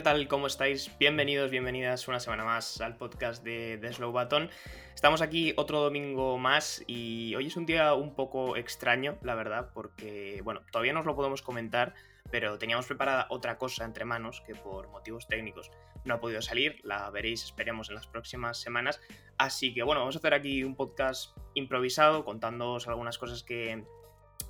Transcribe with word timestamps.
¿Qué 0.00 0.04
tal? 0.04 0.28
¿Cómo 0.28 0.46
estáis? 0.46 0.90
Bienvenidos, 0.98 1.50
bienvenidas 1.50 2.08
una 2.08 2.20
semana 2.20 2.42
más 2.42 2.80
al 2.80 2.96
podcast 2.96 3.44
de, 3.44 3.76
The 3.82 3.92
Slow 3.92 4.12
Button. 4.12 4.48
Estamos 4.94 5.20
aquí 5.20 5.52
otro 5.58 5.82
domingo 5.82 6.38
más 6.38 6.82
y 6.86 7.34
hoy 7.34 7.48
es 7.48 7.56
un 7.58 7.66
día 7.66 7.92
un 7.92 8.14
poco 8.14 8.56
extraño, 8.56 9.18
la 9.20 9.34
verdad, 9.34 9.72
porque, 9.74 10.40
bueno, 10.42 10.62
todavía 10.72 10.94
no 10.94 11.00
os 11.00 11.06
lo 11.06 11.14
podemos 11.14 11.42
comentar, 11.42 11.92
pero 12.30 12.56
teníamos 12.56 12.86
preparada 12.86 13.26
otra 13.28 13.58
cosa 13.58 13.84
entre 13.84 14.06
manos 14.06 14.42
que 14.46 14.54
por 14.54 14.88
motivos 14.88 15.28
técnicos 15.28 15.70
no 16.06 16.14
ha 16.14 16.20
podido 16.20 16.40
salir, 16.40 16.80
la 16.82 17.10
veréis, 17.10 17.44
esperemos, 17.44 17.90
en 17.90 17.96
las 17.96 18.06
próximas 18.06 18.58
semanas. 18.58 19.02
Así 19.36 19.74
que, 19.74 19.82
bueno, 19.82 20.00
vamos 20.00 20.16
a 20.16 20.20
hacer 20.20 20.32
aquí 20.32 20.64
un 20.64 20.76
podcast 20.76 21.36
improvisado, 21.52 22.24
contándoos 22.24 22.88
algunas 22.88 23.18
cosas 23.18 23.42
que, 23.42 23.84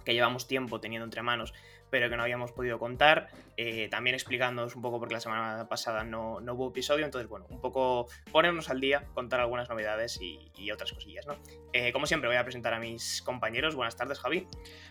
que 0.04 0.14
llevamos 0.14 0.46
tiempo 0.46 0.80
teniendo 0.80 1.04
entre 1.04 1.22
manos 1.22 1.52
pero 1.90 2.08
que 2.08 2.16
no 2.16 2.22
habíamos 2.22 2.52
podido 2.52 2.78
contar. 2.78 3.28
Eh, 3.56 3.88
también 3.90 4.14
explicándonos 4.14 4.74
un 4.74 4.80
poco 4.80 4.98
porque 4.98 5.14
la 5.14 5.20
semana 5.20 5.68
pasada 5.68 6.02
no, 6.02 6.40
no, 6.40 6.54
hubo 6.54 6.70
episodio, 6.70 7.04
entonces, 7.04 7.28
bueno, 7.28 7.46
un 7.50 7.60
poco 7.60 8.08
ponernos 8.32 8.70
al 8.70 8.80
día, 8.80 9.04
contar 9.12 9.40
algunas 9.40 9.68
novedades 9.68 10.18
y, 10.22 10.70
otras 10.70 10.92
cosillas, 10.92 11.26
¿no? 11.26 11.36
Eh, 11.72 11.90
como 11.92 12.06
siempre, 12.06 12.28
voy 12.28 12.36
a 12.36 12.44
presentar 12.44 12.72
a 12.72 12.78
mis 12.78 13.22
compañeros. 13.22 13.74
Buenas 13.74 13.96
tardes, 13.96 14.20
Javi. 14.20 14.46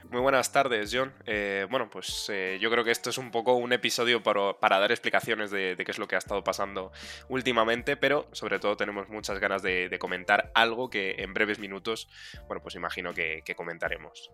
Muy 0.10 0.20
buenas 0.20 0.52
tardes, 0.52 0.92
John. 0.94 1.14
Eh, 1.26 1.66
bueno, 1.70 1.90
pues 1.90 2.30
yo 2.60 2.70
creo 2.70 2.84
que 2.84 2.92
esto 2.92 3.10
es 3.10 3.18
un 3.18 3.32
poco 3.32 3.54
un 3.54 3.72
episodio 3.72 4.22
para, 4.22 4.60
para 4.60 4.78
dar 4.78 4.92
explicaciones 4.92 5.52
de, 5.52 5.76
qué 5.78 5.92
es 5.92 6.00
lo 6.00 6.08
que 6.10 6.16
ha 6.16 6.18
estado 6.18 6.44
pasando 6.44 6.92
últimamente, 7.30 7.96
pero 7.96 8.28
sobre 8.34 8.60
todo 8.60 8.76
tenemos 8.76 9.08
muchas 9.08 9.40
ganas 9.40 9.62
de, 9.62 9.96
comentar 10.00 10.52
algo 10.54 10.90
que 10.90 11.16
en 11.20 11.34
breves 11.34 11.60
minutos, 11.60 12.10
bueno, 12.48 12.62
pues 12.62 12.76
imagino 12.76 13.14
que 13.14 13.56
comentaremos. 13.56 14.32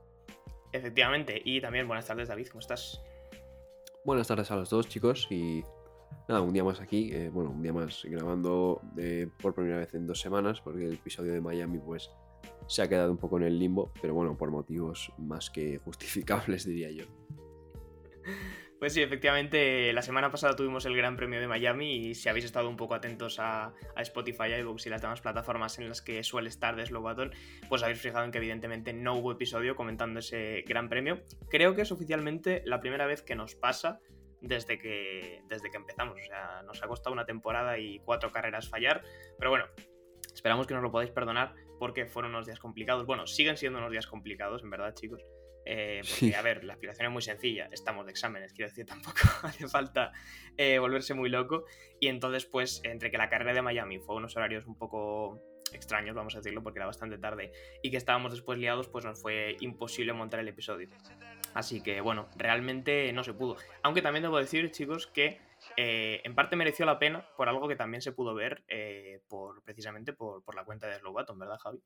Efectivamente, 0.71 1.41
y 1.43 1.61
también 1.61 1.87
buenas 1.87 2.05
tardes 2.05 2.27
David, 2.27 2.47
¿cómo 2.47 2.59
estás? 2.59 3.01
Buenas 4.03 4.27
tardes 4.27 4.51
a 4.51 4.55
los 4.55 4.69
dos 4.69 4.87
chicos 4.87 5.27
y 5.29 5.63
nada, 6.27 6.41
un 6.41 6.53
día 6.53 6.63
más 6.63 6.81
aquí, 6.81 7.11
eh, 7.13 7.29
bueno, 7.29 7.51
un 7.51 7.61
día 7.61 7.73
más 7.73 8.03
grabando 8.05 8.81
eh, 8.97 9.27
por 9.41 9.53
primera 9.53 9.77
vez 9.77 9.93
en 9.93 10.05
dos 10.05 10.19
semanas 10.19 10.61
porque 10.61 10.85
el 10.85 10.93
episodio 10.93 11.33
de 11.33 11.41
Miami 11.41 11.79
pues 11.79 12.11
se 12.67 12.81
ha 12.81 12.89
quedado 12.89 13.11
un 13.11 13.17
poco 13.17 13.37
en 13.37 13.43
el 13.43 13.59
limbo, 13.59 13.91
pero 14.01 14.13
bueno, 14.13 14.37
por 14.37 14.51
motivos 14.51 15.11
más 15.17 15.49
que 15.49 15.77
justificables 15.85 16.65
diría 16.65 16.91
yo. 16.91 17.05
Pues 18.85 18.93
sí, 18.93 19.01
efectivamente, 19.01 19.91
la 19.93 20.03
semana 20.03 20.29
pasada 20.29 20.55
tuvimos 20.55 20.85
el 20.85 20.95
Gran 20.95 21.17
Premio 21.17 21.39
de 21.39 21.47
Miami 21.47 21.91
y 21.91 22.13
si 22.13 22.29
habéis 22.29 22.45
estado 22.45 22.69
un 22.69 22.77
poco 22.77 22.93
atentos 22.93 23.39
a, 23.39 23.73
Spotify, 23.97 24.53
iVoox 24.59 24.85
y 24.85 24.89
las 24.91 25.01
demás 25.01 25.21
plataformas 25.21 25.79
en 25.79 25.89
las 25.89 26.03
que 26.03 26.23
suele 26.23 26.49
estar 26.49 26.75
de 26.75 26.85
Slowbaton, 26.85 27.31
pues 27.67 27.81
habéis 27.81 27.99
fijado 27.99 28.25
en 28.25 28.31
que 28.31 28.37
evidentemente 28.37 28.93
no 28.93 29.15
hubo 29.15 29.31
episodio 29.31 29.75
comentando 29.75 30.19
ese 30.19 30.63
Gran 30.67 30.87
Premio. 30.87 31.23
Creo 31.49 31.73
que 31.73 31.81
es 31.81 31.91
oficialmente 31.91 32.61
la 32.63 32.79
primera 32.79 33.07
vez 33.07 33.23
que 33.23 33.33
nos 33.33 33.55
pasa 33.55 34.01
desde 34.41 34.77
que, 34.77 35.41
desde 35.49 35.71
que 35.71 35.77
empezamos. 35.77 36.19
O 36.21 36.23
sea, 36.23 36.61
nos 36.61 36.83
ha 36.83 36.87
costado 36.87 37.11
una 37.11 37.25
temporada 37.25 37.79
y 37.79 37.97
cuatro 38.05 38.31
carreras 38.31 38.69
fallar, 38.69 39.01
pero 39.39 39.49
bueno, 39.49 39.65
esperamos 40.31 40.67
que 40.67 40.75
nos 40.75 40.83
lo 40.83 40.91
podáis 40.91 41.09
perdonar 41.09 41.55
porque 41.79 42.05
fueron 42.05 42.35
unos 42.35 42.45
días 42.45 42.59
complicados. 42.59 43.07
Bueno, 43.07 43.25
siguen 43.25 43.57
siendo 43.57 43.79
unos 43.79 43.89
días 43.89 44.05
complicados, 44.05 44.61
en 44.61 44.69
verdad, 44.69 44.93
chicos. 44.93 45.23
Eh, 45.65 46.01
porque, 46.01 46.13
sí. 46.13 46.33
a 46.33 46.41
ver, 46.41 46.63
la 46.63 46.73
explicación 46.73 47.07
es 47.07 47.11
muy 47.11 47.21
sencilla. 47.21 47.67
Estamos 47.71 48.05
de 48.05 48.11
exámenes, 48.11 48.53
quiero 48.53 48.69
decir, 48.69 48.85
tampoco 48.85 49.19
hace 49.43 49.67
falta 49.67 50.11
eh, 50.57 50.79
volverse 50.79 51.13
muy 51.13 51.29
loco. 51.29 51.65
Y 51.99 52.07
entonces, 52.07 52.45
pues, 52.45 52.81
entre 52.83 53.11
que 53.11 53.17
la 53.17 53.29
carrera 53.29 53.53
de 53.53 53.61
Miami 53.61 53.99
fue 53.99 54.15
unos 54.15 54.35
horarios 54.37 54.65
un 54.67 54.77
poco 54.77 55.41
extraños, 55.73 56.15
vamos 56.15 56.35
a 56.35 56.37
decirlo, 56.37 56.63
porque 56.63 56.79
era 56.79 56.85
bastante 56.85 57.17
tarde, 57.17 57.51
y 57.81 57.91
que 57.91 57.97
estábamos 57.97 58.31
después 58.31 58.57
liados, 58.59 58.87
pues 58.87 59.03
nos 59.03 59.21
fue 59.21 59.57
imposible 59.59 60.13
montar 60.13 60.39
el 60.39 60.47
episodio. 60.47 60.87
Así 61.53 61.81
que, 61.81 61.99
bueno, 62.01 62.29
realmente 62.37 63.11
no 63.11 63.23
se 63.23 63.33
pudo. 63.33 63.57
Aunque 63.81 64.01
también 64.01 64.23
debo 64.23 64.37
decir, 64.37 64.71
chicos, 64.71 65.07
que 65.07 65.39
eh, 65.75 66.21
en 66.23 66.35
parte 66.35 66.55
mereció 66.55 66.85
la 66.85 66.99
pena 66.99 67.27
por 67.35 67.49
algo 67.49 67.67
que 67.67 67.75
también 67.75 68.01
se 68.01 68.11
pudo 68.11 68.35
ver 68.35 68.63
por 69.27 69.63
precisamente 69.63 70.13
por, 70.13 70.43
por, 70.43 70.55
la 70.55 70.63
cuenta 70.63 70.87
de 70.87 70.99
Slow 70.99 71.13
Button, 71.13 71.39
¿verdad, 71.39 71.57
Javi? 71.57 71.81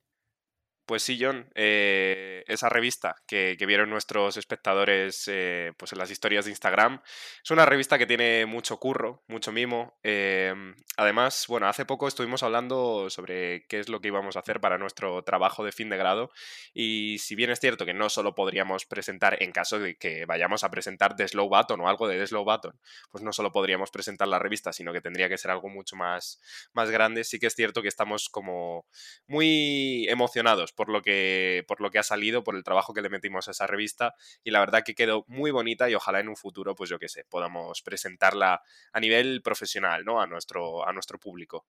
Pues 0.90 1.04
sí, 1.04 1.20
John, 1.22 1.48
eh, 1.54 2.44
esa 2.48 2.68
revista 2.68 3.16
que, 3.28 3.56
vieron 3.68 3.92
nuestros 3.92 4.38
espectadores 4.38 5.26
eh, 5.28 5.72
pues 5.78 5.94
en 5.94 6.00
las 6.00 6.10
historias 6.10 6.46
de 6.46 6.52
Instagram 6.52 7.04
es 7.44 7.52
una 7.52 7.68
revista 7.68 8.00
que 8.00 8.08
tiene 8.08 8.48
mucho 8.48 8.80
curro, 8.80 9.22
mucho 9.28 9.52
mimo. 9.52 10.00
Eh, 10.02 10.52
además, 10.98 11.46
bueno, 11.48 11.68
hace 11.68 11.86
poco 11.86 12.08
estuvimos 12.08 12.42
hablando 12.42 13.08
sobre 13.12 13.68
qué 13.68 13.80
es 13.80 13.88
lo 13.88 14.02
que 14.02 14.08
íbamos 14.08 14.36
a 14.36 14.40
hacer 14.40 14.60
para 14.62 14.80
nuestro 14.80 15.22
trabajo 15.24 15.64
de 15.64 15.72
fin 15.72 15.90
de 15.90 15.98
grado 15.98 16.32
y 16.74 17.20
si 17.20 17.36
bien 17.36 17.52
es 17.52 17.60
cierto 17.60 17.86
que 17.86 17.94
no 17.94 18.10
solo 18.10 18.34
podríamos 18.34 18.88
presentar 18.88 19.44
en 19.44 19.52
caso 19.52 19.78
de 19.78 19.96
que 19.96 20.26
vayamos 20.26 20.64
a 20.64 20.72
presentar 20.72 21.16
The 21.16 21.28
Slow 21.28 21.50
Button 21.50 21.82
o 21.82 21.88
algo 21.88 22.08
de 22.08 22.18
The 22.18 22.26
Slow 22.26 22.46
Button, 22.46 22.80
pues 23.12 23.24
no 23.24 23.32
solo 23.32 23.52
podríamos 23.52 23.92
presentar 23.92 24.28
la 24.28 24.40
revista, 24.40 24.74
sino 24.74 24.92
que 24.92 25.02
tendría 25.02 25.30
que 25.30 25.38
ser 25.38 25.52
algo 25.52 25.70
mucho 25.70 25.96
más, 25.96 26.42
más 26.74 26.90
grande. 26.90 27.24
Sí 27.26 27.38
que 27.38 27.46
es 27.46 27.54
cierto 27.54 27.84
que 27.84 27.90
estamos 27.90 28.28
como 28.28 28.88
muy 29.28 30.08
emocionados 30.10 30.74
por 30.80 30.88
lo, 30.88 31.02
que, 31.02 31.66
por 31.68 31.82
lo 31.82 31.92
que 31.92 32.00
ha 32.00 32.04
salido, 32.04 32.42
por 32.42 32.56
el 32.56 32.64
trabajo 32.64 32.94
que 32.94 33.02
le 33.02 33.10
metimos 33.10 33.50
a 33.50 33.52
esa 33.52 33.68
revista 33.68 34.16
y 34.46 34.52
la 34.52 34.62
verdad 34.62 34.82
que 34.86 34.96
quedó 34.96 35.26
muy 35.28 35.52
bonita 35.52 35.90
y 35.90 35.94
ojalá 35.94 36.22
en 36.22 36.30
un 36.30 36.38
futuro, 36.38 36.74
pues 36.74 36.90
yo 36.90 36.98
qué 36.98 37.10
sé, 37.10 37.26
podamos 37.26 37.82
presentarla 37.82 38.62
a 38.94 39.00
nivel 39.02 39.42
profesional, 39.42 40.06
¿no? 40.06 40.22
A 40.22 40.26
nuestro, 40.26 40.88
a 40.88 40.94
nuestro 40.94 41.20
público. 41.20 41.66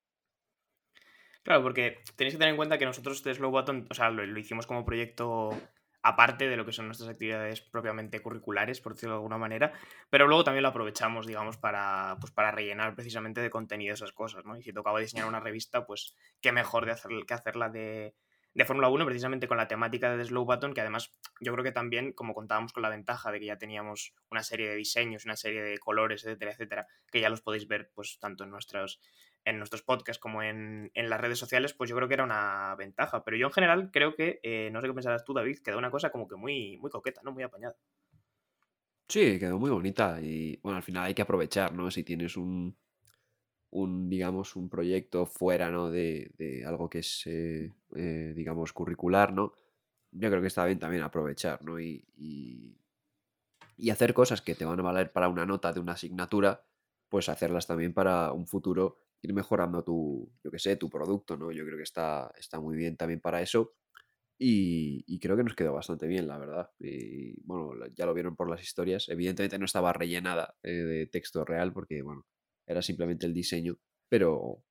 Claro, 1.42 1.60
porque 1.64 2.04
tenéis 2.14 2.34
que 2.34 2.38
tener 2.38 2.50
en 2.50 2.56
cuenta 2.56 2.78
que 2.78 2.84
nosotros 2.84 3.24
de 3.24 3.34
Slow 3.34 3.50
Button, 3.50 3.88
o 3.90 3.94
sea, 3.94 4.10
lo, 4.10 4.24
lo 4.24 4.38
hicimos 4.38 4.68
como 4.68 4.84
proyecto 4.84 5.60
aparte 6.02 6.48
de 6.48 6.56
lo 6.56 6.64
que 6.64 6.72
son 6.72 6.86
nuestras 6.86 7.10
actividades 7.10 7.62
propiamente 7.62 8.22
curriculares, 8.22 8.80
por 8.80 8.94
decirlo 8.94 9.16
de 9.16 9.18
alguna 9.18 9.38
manera, 9.38 9.72
pero 10.08 10.28
luego 10.28 10.44
también 10.44 10.62
lo 10.62 10.68
aprovechamos, 10.68 11.26
digamos, 11.26 11.56
para, 11.56 12.16
pues 12.20 12.32
para 12.32 12.52
rellenar 12.52 12.94
precisamente 12.94 13.40
de 13.40 13.50
contenido 13.50 13.94
esas 13.94 14.12
cosas, 14.12 14.44
¿no? 14.44 14.56
Y 14.56 14.62
si 14.62 14.72
tocaba 14.72 15.00
diseñar 15.00 15.26
una 15.26 15.40
revista, 15.40 15.84
pues 15.84 16.14
qué 16.40 16.52
mejor 16.52 16.86
de 16.86 16.92
hacer, 16.92 17.10
que 17.26 17.34
hacerla 17.34 17.70
de, 17.70 18.14
de 18.52 18.64
Fórmula 18.64 18.88
1 18.88 19.04
precisamente 19.04 19.46
con 19.46 19.56
la 19.56 19.68
temática 19.68 20.16
de 20.16 20.24
Slow 20.24 20.44
Button, 20.44 20.74
que 20.74 20.80
además 20.80 21.12
yo 21.40 21.52
creo 21.52 21.64
que 21.64 21.72
también, 21.72 22.12
como 22.12 22.34
contábamos 22.34 22.72
con 22.72 22.82
la 22.82 22.88
ventaja 22.88 23.30
de 23.30 23.38
que 23.38 23.46
ya 23.46 23.58
teníamos 23.58 24.14
una 24.30 24.42
serie 24.42 24.68
de 24.68 24.76
diseños, 24.76 25.24
una 25.24 25.36
serie 25.36 25.62
de 25.62 25.78
colores, 25.78 26.24
etcétera, 26.24 26.52
etcétera, 26.52 26.86
que 27.10 27.20
ya 27.20 27.28
los 27.28 27.42
podéis 27.42 27.68
ver 27.68 27.90
pues 27.94 28.18
tanto 28.18 28.44
en 28.44 28.50
nuestros, 28.50 29.00
en 29.44 29.58
nuestros 29.58 29.82
podcasts 29.82 30.20
como 30.20 30.42
en, 30.42 30.90
en 30.94 31.08
las 31.08 31.20
redes 31.20 31.38
sociales, 31.38 31.74
pues 31.74 31.88
yo 31.90 31.96
creo 31.96 32.08
que 32.08 32.14
era 32.14 32.24
una 32.24 32.74
ventaja. 32.76 33.24
Pero 33.24 33.36
yo 33.36 33.46
en 33.46 33.52
general 33.52 33.90
creo 33.92 34.14
que, 34.14 34.40
eh, 34.42 34.70
no 34.72 34.80
sé 34.80 34.88
qué 34.88 34.94
pensarás 34.94 35.24
tú, 35.24 35.32
David, 35.32 35.58
quedó 35.64 35.78
una 35.78 35.90
cosa 35.90 36.10
como 36.10 36.26
que 36.26 36.36
muy, 36.36 36.76
muy 36.78 36.90
coqueta, 36.90 37.20
¿no? 37.22 37.32
Muy 37.32 37.44
apañada. 37.44 37.76
Sí, 39.08 39.38
quedó 39.38 39.58
muy 39.58 39.70
bonita 39.70 40.20
y 40.20 40.56
bueno, 40.62 40.76
al 40.76 40.84
final 40.84 41.04
hay 41.04 41.14
que 41.14 41.22
aprovechar, 41.22 41.72
¿no? 41.72 41.90
Si 41.90 42.04
tienes 42.04 42.36
un, 42.36 42.76
un, 43.70 44.08
digamos, 44.08 44.56
un 44.56 44.68
proyecto 44.68 45.26
fuera, 45.26 45.70
¿no? 45.70 45.90
De, 45.90 46.32
de 46.36 46.64
algo 46.64 46.90
que 46.90 47.00
es, 47.00 47.22
eh, 47.26 47.72
eh, 47.96 48.32
digamos, 48.34 48.72
curricular, 48.72 49.32
¿no? 49.32 49.52
Yo 50.12 50.28
creo 50.28 50.40
que 50.40 50.48
está 50.48 50.64
bien 50.66 50.78
también 50.78 51.02
aprovechar, 51.02 51.64
¿no? 51.64 51.78
Y, 51.80 52.04
y, 52.16 52.76
y, 53.76 53.90
hacer 53.90 54.12
cosas 54.12 54.42
que 54.42 54.54
te 54.54 54.64
van 54.64 54.80
a 54.80 54.82
valer 54.82 55.12
para 55.12 55.28
una 55.28 55.46
nota 55.46 55.72
de 55.72 55.80
una 55.80 55.92
asignatura, 55.92 56.64
pues 57.08 57.28
hacerlas 57.28 57.66
también 57.66 57.94
para 57.94 58.32
un 58.32 58.46
futuro, 58.46 58.98
ir 59.22 59.32
mejorando 59.34 59.84
tu, 59.84 60.32
yo 60.42 60.50
qué 60.50 60.58
sé, 60.58 60.76
tu 60.76 60.90
producto, 60.90 61.36
¿no? 61.36 61.52
Yo 61.52 61.64
creo 61.64 61.76
que 61.76 61.84
está, 61.84 62.32
está 62.38 62.60
muy 62.60 62.76
bien 62.76 62.96
también 62.96 63.20
para 63.20 63.40
eso. 63.42 63.74
Y, 64.38 65.04
y, 65.06 65.18
creo 65.20 65.36
que 65.36 65.44
nos 65.44 65.54
quedó 65.54 65.74
bastante 65.74 66.06
bien, 66.06 66.26
la 66.26 66.38
verdad. 66.38 66.70
Y 66.80 67.38
bueno, 67.42 67.74
ya 67.94 68.06
lo 68.06 68.14
vieron 68.14 68.36
por 68.36 68.48
las 68.48 68.62
historias. 68.62 69.08
Evidentemente 69.10 69.58
no 69.58 69.66
estaba 69.66 69.92
rellenada 69.92 70.56
eh, 70.62 70.70
de 70.72 71.06
texto 71.06 71.44
real 71.44 71.72
porque, 71.74 72.00
bueno, 72.02 72.24
era 72.70 72.82
simplemente 72.82 73.26
el 73.26 73.34
diseño, 73.34 73.76
pero 74.08 74.62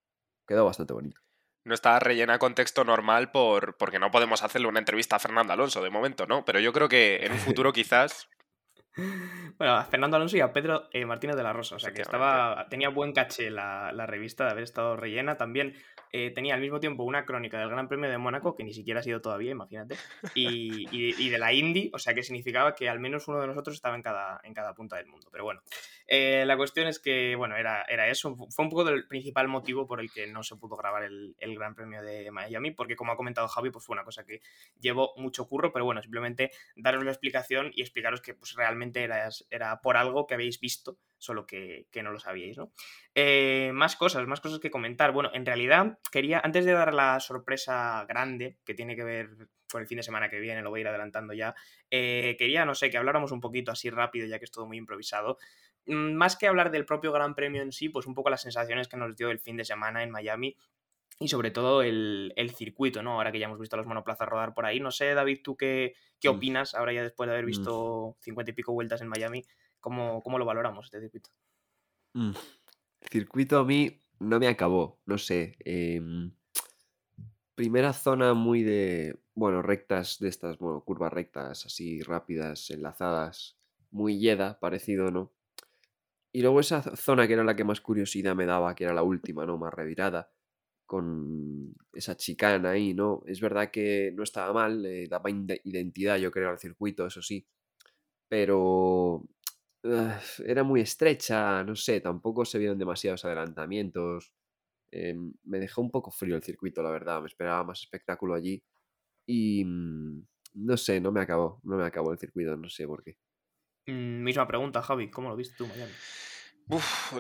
quedó 0.47 0.65
bastante 0.65 0.93
bonito. 0.93 1.19
No 1.65 1.73
está 1.73 1.99
rellena 1.99 2.39
con 2.39 2.55
texto 2.55 2.85
normal 2.85 3.31
por, 3.31 3.75
porque 3.77 3.99
no 3.99 4.09
podemos 4.09 4.41
hacerle 4.41 4.67
una 4.67 4.79
entrevista 4.79 5.17
a 5.17 5.19
Fernando 5.19 5.51
Alonso 5.51 5.83
de 5.83 5.89
momento, 5.89 6.25
¿no? 6.25 6.45
Pero 6.45 6.61
yo 6.61 6.71
creo 6.71 6.87
que 6.87 7.17
en 7.25 7.33
un 7.33 7.39
futuro 7.39 7.73
quizás... 7.73 8.29
Bueno, 9.57 9.73
a 9.75 9.83
Fernando 9.83 10.15
Alonso 10.15 10.37
y 10.37 10.39
a 10.39 10.53
Pedro 10.53 10.87
eh, 10.93 11.05
Martínez 11.05 11.35
de 11.35 11.43
la 11.43 11.51
Rosa. 11.51 11.75
O 11.75 11.79
sea 11.79 11.91
que 11.91 12.01
estaba. 12.01 12.67
tenía 12.69 12.89
buen 12.89 13.11
caché 13.11 13.49
la, 13.49 13.91
la, 13.91 14.05
revista 14.05 14.45
de 14.45 14.51
haber 14.51 14.63
estado 14.63 14.95
rellena. 14.95 15.35
También 15.35 15.75
eh, 16.11 16.31
tenía 16.31 16.55
al 16.55 16.61
mismo 16.61 16.79
tiempo 16.79 17.03
una 17.03 17.23
crónica 17.23 17.59
del 17.59 17.69
Gran 17.69 17.87
Premio 17.87 18.09
de 18.09 18.17
Mónaco, 18.17 18.55
que 18.55 18.63
ni 18.63 18.73
siquiera 18.73 18.99
ha 18.99 19.03
sido 19.03 19.21
todavía, 19.21 19.51
imagínate, 19.51 19.95
y, 20.33 21.29
de 21.29 21.37
la 21.37 21.53
Indy, 21.53 21.91
o 21.93 21.99
sea 21.99 22.15
que 22.15 22.23
significaba 22.23 22.73
que 22.73 22.89
al 22.89 22.99
menos 22.99 23.27
uno 23.27 23.39
de 23.39 23.47
nosotros 23.47 23.75
estaba 23.75 23.95
en 23.95 24.01
cada, 24.01 24.41
en 24.43 24.53
cada 24.55 24.73
punta 24.73 24.95
del 24.95 25.05
mundo. 25.05 25.29
Pero 25.31 25.43
bueno, 25.43 25.61
eh, 26.07 26.45
la 26.47 26.57
cuestión 26.57 26.87
es 26.87 26.99
que, 26.99 27.35
bueno, 27.35 27.55
era, 27.57 27.83
era 27.83 28.07
eso, 28.07 28.35
fue 28.35 28.65
un 28.65 28.71
poco 28.71 28.89
el 28.89 29.07
principal 29.07 29.47
motivo 29.47 29.85
por 29.85 29.99
el 29.99 30.11
que 30.11 30.25
no 30.25 30.41
se 30.41 30.55
pudo 30.55 30.75
grabar 30.75 31.03
el, 31.03 31.35
el 31.39 31.55
Gran 31.55 31.75
Premio 31.75 32.01
de 32.01 32.31
Miami, 32.31 32.71
porque 32.71 32.95
como 32.95 33.11
ha 33.11 33.17
comentado 33.17 33.47
Javi, 33.47 33.69
pues 33.69 33.85
fue 33.85 33.93
una 33.93 34.03
cosa 34.03 34.25
que 34.25 34.41
llevó 34.79 35.13
mucho 35.17 35.47
curro, 35.47 35.71
pero 35.71 35.85
bueno, 35.85 36.01
simplemente 36.01 36.49
daros 36.75 37.03
la 37.03 37.11
explicación 37.11 37.71
y 37.75 37.81
explicaros 37.81 38.21
que 38.21 38.33
pues 38.33 38.55
realmente 38.55 38.88
era, 38.95 39.81
por 39.81 39.97
algo 39.97 40.27
que 40.27 40.33
habéis 40.33 40.59
visto 40.59 40.99
solo 41.17 41.45
que, 41.45 41.87
no 42.01 42.11
lo 42.11 42.19
sabíais, 42.19 42.57
¿no? 42.57 42.71
Eh, 43.13 43.71
más 43.73 43.95
cosas, 43.95 44.25
más 44.25 44.39
cosas 44.39 44.59
que 44.59 44.71
comentar. 44.71 45.11
Bueno, 45.11 45.29
en 45.33 45.45
realidad 45.45 45.99
quería, 46.11 46.39
antes 46.43 46.65
de 46.65 46.71
dar 46.71 46.93
la 46.93 47.19
sorpresa 47.19 48.05
grande 48.07 48.57
que 48.63 48.73
tiene 48.73 48.95
que 48.95 49.03
ver 49.03 49.29
con 49.69 49.81
el 49.81 49.87
fin 49.87 49.97
de 49.97 50.03
semana 50.03 50.29
que 50.29 50.39
viene, 50.39 50.61
lo 50.61 50.69
voy 50.69 50.79
a 50.79 50.81
ir 50.81 50.87
adelantando 50.87 51.33
ya, 51.33 51.53
eh, 51.91 52.35
quería, 52.39 52.65
no 52.65 52.73
sé, 52.73 52.89
que 52.89 52.97
habláramos 52.97 53.31
un 53.31 53.41
poquito 53.41 53.71
así 53.71 53.89
rápido, 53.89 54.27
ya 54.27 54.39
que 54.39 54.45
es 54.45 54.51
todo 54.51 54.65
muy 54.65 54.77
improvisado. 54.77 55.37
Mm, 55.85 56.13
más 56.13 56.35
que 56.37 56.47
hablar 56.47 56.71
del 56.71 56.85
propio 56.85 57.11
Gran 57.11 57.35
Premio 57.35 57.61
en 57.61 57.71
sí, 57.71 57.89
pues 57.89 58.07
un 58.07 58.13
poco 58.13 58.29
las 58.29 58.41
sensaciones 58.41 58.87
que 58.87 58.97
nos 58.97 59.15
dio 59.15 59.29
el 59.29 59.39
fin 59.39 59.57
de 59.57 59.65
semana 59.65 60.03
en 60.03 60.11
Miami 60.11 60.55
y 61.19 61.27
sobre 61.27 61.51
todo 61.51 61.81
el, 61.81 62.33
circuito, 62.55 63.03
¿no? 63.03 63.13
Ahora 63.13 63.31
que 63.31 63.39
ya 63.39 63.45
hemos 63.45 63.59
visto 63.59 63.75
los 63.75 63.85
monoplazas 63.85 64.27
rodar 64.27 64.53
por 64.53 64.65
ahí. 64.65 64.79
No 64.79 64.89
sé, 64.89 65.13
David, 65.13 65.39
¿tú 65.43 65.57
qué, 65.57 65.93
qué 66.19 66.29
mm. 66.29 66.35
opinas 66.35 66.75
ahora 66.75 66.93
ya 66.93 67.03
después 67.03 67.27
de 67.27 67.33
haber 67.33 67.43
mm. 67.43 67.47
visto 67.47 68.17
cincuenta 68.21 68.51
y 68.51 68.53
pico 68.53 68.71
vueltas 68.71 69.01
en 69.01 69.09
Miami? 69.09 69.43
¿Cómo, 69.81 70.21
lo 70.25 70.45
valoramos 70.45 70.85
este 70.85 71.01
circuito? 71.01 71.29
Mm, 72.13 72.31
el 73.01 73.09
circuito 73.09 73.59
a 73.59 73.65
mí 73.65 74.01
no 74.19 74.39
me 74.39 74.47
acabó, 74.47 75.01
no 75.05 75.17
sé. 75.17 75.57
Em, 75.59 76.31
primera 77.53 77.91
zona 77.91 78.33
muy 78.33 78.63
de, 78.63 79.19
bueno, 79.35 79.61
rectas 79.61 80.19
de 80.19 80.29
estas, 80.29 80.57
bueno, 80.57 80.83
curvas 80.85 81.11
rectas 81.11 81.65
así 81.65 82.01
rápidas, 82.01 82.69
enlazadas, 82.71 83.57
muy 83.91 84.19
yeda, 84.19 84.57
parecido, 84.59 85.11
¿no? 85.11 85.33
Y 86.31 86.41
luego 86.43 86.59
esa 86.59 86.81
zona 86.95 87.27
que 87.27 87.33
era 87.33 87.43
la 87.43 87.55
que 87.55 87.63
más 87.63 87.81
curiosidad 87.81 88.35
me 88.35 88.45
daba, 88.45 88.75
que 88.75 88.85
era 88.85 88.93
la 88.93 89.03
última, 89.03 89.45
¿no? 89.45 89.57
Más 89.57 89.73
revirada, 89.73 90.31
con 90.89 91.71
esa 91.93 92.17
chicana 92.17 92.71
ahí, 92.71 92.95
¿no? 92.95 93.21
Es 93.27 93.39
verdad 93.39 93.69
que 93.69 94.11
no 94.15 94.23
estaba 94.23 94.51
mal, 94.53 94.81
le 94.81 95.07
daba 95.07 95.29
identidad, 95.29 96.17
yo 96.17 96.31
creo, 96.31 96.49
al 96.49 96.57
circuito, 96.57 97.05
eso 97.05 97.21
sí. 97.21 97.45
Pero 98.27 99.23
era 99.83 100.63
muy 100.63 100.81
estrecha, 100.81 101.63
no 101.63 101.75
sé, 101.75 102.01
tampoco 102.01 102.43
se 102.43 102.57
vieron 102.57 102.79
demasiados 102.79 103.23
adelantamientos. 103.23 104.33
Em, 104.91 105.31
me 105.43 105.59
dejó 105.59 105.81
un 105.83 105.91
poco 105.91 106.09
frío 106.09 106.35
el 106.35 106.41
circuito, 106.41 106.81
la 106.81 106.89
verdad. 106.89 107.21
Me 107.21 107.27
esperaba 107.27 107.63
más 107.63 107.81
espectáculo 107.81 108.33
allí. 108.33 108.63
Y 109.27 109.63
mm, 109.63 110.25
no 110.55 110.75
sé, 110.75 110.99
no 110.99 111.11
me 111.11 111.21
acabó. 111.21 111.61
No 111.65 111.77
me 111.77 111.85
acabó 111.85 112.11
el 112.11 112.17
circuito, 112.17 112.57
no 112.57 112.67
sé 112.67 112.87
por 112.87 113.03
qué. 113.03 113.15
Mm, 113.85 114.23
misma 114.23 114.47
pregunta, 114.47 114.81
Javi. 114.81 115.11
¿Cómo 115.11 115.29
lo 115.29 115.35
viste 115.35 115.55
tú, 115.55 115.67
Miami? 115.67 115.93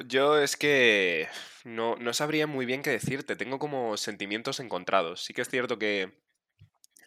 Yo 0.07 0.37
es 0.37 0.55
que 0.55 1.27
no, 1.63 1.95
no 1.95 2.13
sabría 2.13 2.47
muy 2.47 2.65
bien 2.65 2.81
qué 2.81 2.91
decirte. 2.91 3.35
Tengo 3.35 3.59
como 3.59 3.97
sentimientos 3.97 4.59
encontrados. 4.59 5.23
Sí 5.23 5.33
que 5.33 5.41
es 5.41 5.49
cierto 5.49 5.79
que 5.79 6.11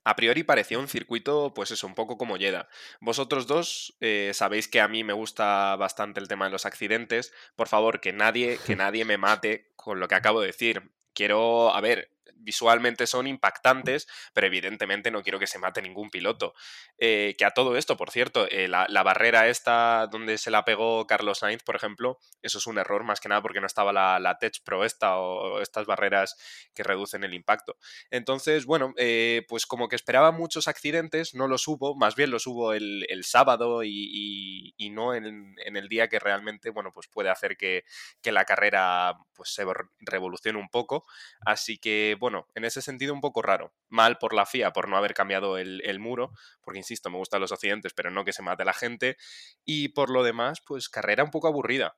a 0.05 0.17
priori 0.17 0.43
parecía 0.43 0.79
un 0.79 0.89
circuito, 0.89 1.55
pues 1.55 1.71
eso, 1.71 1.87
un 1.87 1.95
poco 1.95 2.19
como 2.19 2.37
Yeda. 2.37 2.69
Vosotros 3.01 3.47
dos 3.47 3.97
eh, 4.01 4.33
sabéis 4.35 4.67
que 4.69 4.81
a 4.81 4.89
mí 4.89 5.05
me 5.05 5.13
gusta 5.13 5.77
bastante 5.77 6.21
el 6.21 6.29
tema 6.29 6.47
de 6.47 6.51
los 6.51 6.67
accidentes. 6.67 7.33
Por 7.55 7.69
favor, 7.69 8.01
que 8.01 8.13
nadie, 8.13 8.59
que 8.67 8.77
nadie 8.77 9.05
me 9.05 9.19
mate 9.19 9.71
con 9.77 10.01
lo 10.01 10.09
que 10.09 10.17
acabo 10.17 10.41
de 10.41 10.49
decir. 10.49 10.91
Quiero, 11.15 11.75
a 11.75 11.81
ver, 11.81 12.12
visualmente 12.43 13.07
son 13.07 13.27
impactantes, 13.27 14.09
pero 14.33 14.47
evidentemente 14.47 15.11
no 15.11 15.23
quiero 15.23 15.39
que 15.39 15.47
se 15.47 15.59
mate 15.59 15.83
ningún 15.83 16.11
piloto. 16.11 16.55
Eh, 16.99 17.35
que 17.39 17.45
a 17.45 17.51
todo 17.51 17.77
esto, 17.77 17.97
por 17.97 18.11
cierto, 18.11 18.47
eh, 18.51 18.69
la, 18.69 18.87
barrera 19.03 19.49
esta 19.49 20.07
donde 20.07 20.39
se 20.39 20.51
la 20.51 20.65
pegó 20.65 21.07
Carlos 21.07 21.39
Sainz, 21.39 21.63
por 21.63 21.75
ejemplo, 21.77 22.19
eso 22.43 22.59
es 22.59 22.67
un 22.67 22.79
error 22.79 23.05
más 23.05 23.21
que 23.21 23.29
nada 23.29 23.43
porque 23.43 23.61
no 23.61 23.67
estaba 23.67 23.93
la, 23.93 24.21
la 24.21 24.39
Tech 24.39 24.63
Pro 24.65 24.85
esta 24.85 25.19
o, 25.19 25.61
estas 25.61 25.87
barreras 25.87 26.37
que 26.75 26.83
reducen 26.83 27.25
el 27.25 27.35
impacto. 27.35 27.77
Entonces, 28.11 28.67
bueno, 28.67 28.95
eh, 28.97 29.45
pues 29.49 29.67
como 29.67 29.89
que 29.89 29.97
esperaba 29.97 30.31
muchos 30.31 30.69
accidentes, 30.69 31.35
no 31.35 31.49
los 31.49 31.67
hubo, 31.69 31.95
más 31.97 32.15
bien 32.15 32.31
los 32.31 32.47
hubo 32.47 32.73
el, 32.73 33.07
sábado 33.25 33.83
y, 33.85 34.75
no 34.93 35.15
en, 35.15 35.55
el 35.65 35.89
día 35.89 36.09
que 36.09 36.19
realmente, 36.19 36.71
bueno, 36.71 36.93
pues 36.93 37.07
puede 37.09 37.31
hacer 37.31 37.57
que, 37.57 37.85
que 38.21 38.33
la 38.33 38.45
carrera 38.45 39.17
pues 39.35 39.55
se 39.55 39.65
revolucione 40.01 40.59
un 40.59 40.69
poco. 40.69 41.05
Así 41.45 41.79
que, 41.79 42.17
bueno, 42.19 42.32
en 42.55 42.65
ese 42.65 42.83
sentido 42.83 43.15
un 43.15 43.21
poco 43.21 43.43
raro. 43.43 43.73
Mal 43.89 44.19
por 44.19 44.35
la 44.35 44.47
FIA 44.47 44.73
por 44.73 44.89
no 44.89 44.97
haber 44.97 45.15
cambiado 45.15 45.59
el, 45.59 45.99
muro, 45.99 46.33
porque 46.63 46.79
insisto, 46.79 47.11
me 47.11 47.19
gustan 47.19 47.41
los 47.41 47.53
accidentes, 47.53 47.95
pero 47.95 48.11
no 48.11 48.25
que 48.25 48.33
se 48.33 48.43
mate 48.43 48.65
la 48.65 48.73
gente. 48.73 49.17
Y 49.65 49.89
por 49.89 50.11
lo 50.11 50.23
demás, 50.23 50.63
pues 50.67 50.89
carrera 50.89 51.25
un 51.25 51.31
poco 51.31 51.49
aburrida. 51.49 51.97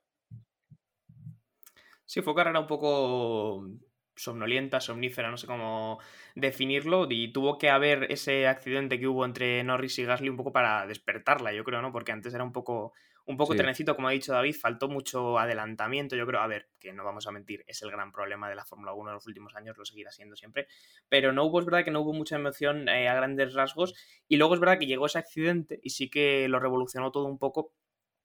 Sí, 2.05 2.21
fue 2.21 2.35
carrera 2.35 2.59
un 2.59 2.67
poco 2.67 3.67
somnolienta, 4.15 4.79
somnífera, 4.79 5.29
no 5.29 5.37
sé 5.37 5.47
cómo 5.47 5.99
definirlo, 6.35 7.07
y 7.09 7.33
tuvo 7.33 7.57
que 7.57 7.69
haber 7.69 8.11
ese 8.11 8.47
accidente 8.47 8.99
que 8.99 9.07
hubo 9.07 9.25
entre 9.25 9.63
Norris 9.63 9.99
y 9.99 10.05
Gasly 10.05 10.29
un 10.29 10.37
poco 10.37 10.53
para 10.53 10.85
despertarla, 10.87 11.51
yo 11.51 11.63
creo, 11.63 11.81
¿no? 11.81 11.91
Porque 11.91 12.13
antes 12.13 12.33
era 12.33 12.43
un 12.43 12.53
poco 12.53 12.93
un 13.27 13.37
poco 13.37 13.55
trenecito, 13.55 13.95
como 13.95 14.07
ha 14.07 14.11
dicho 14.11 14.33
David, 14.33 14.55
faltó 14.55 14.87
mucho 14.87 15.39
adelantamiento, 15.39 16.15
yo 16.15 16.27
creo, 16.27 16.41
a 16.41 16.47
ver, 16.47 16.69
que 16.79 16.93
no 16.93 17.03
vamos 17.03 17.25
a 17.25 17.31
mentir, 17.31 17.63
es 17.67 17.81
el 17.81 17.89
gran 17.89 18.11
problema 18.11 18.47
de 18.49 18.55
la 18.55 18.65
Fórmula 18.65 18.93
1 18.93 19.09
en 19.09 19.13
los 19.15 19.25
últimos 19.25 19.55
años, 19.55 19.77
lo 19.77 19.85
seguirá 19.85 20.11
siendo 20.11 20.35
siempre, 20.35 20.67
pero 21.09 21.33
no 21.33 21.43
hubo, 21.45 21.59
es 21.59 21.65
verdad 21.65 21.83
que 21.83 21.91
no 21.91 22.01
hubo 22.01 22.13
mucha 22.13 22.35
emoción 22.35 22.87
eh, 22.87 23.09
a 23.09 23.15
grandes 23.15 23.53
rasgos, 23.53 23.95
y 24.27 24.37
luego 24.37 24.53
es 24.53 24.59
verdad 24.59 24.77
que 24.77 24.85
llegó 24.85 25.07
ese 25.07 25.17
accidente 25.17 25.79
y 25.81 25.89
sí 25.89 26.09
que 26.09 26.47
lo 26.47 26.59
revolucionó 26.59 27.11
todo 27.11 27.25
un 27.25 27.39
poco, 27.39 27.73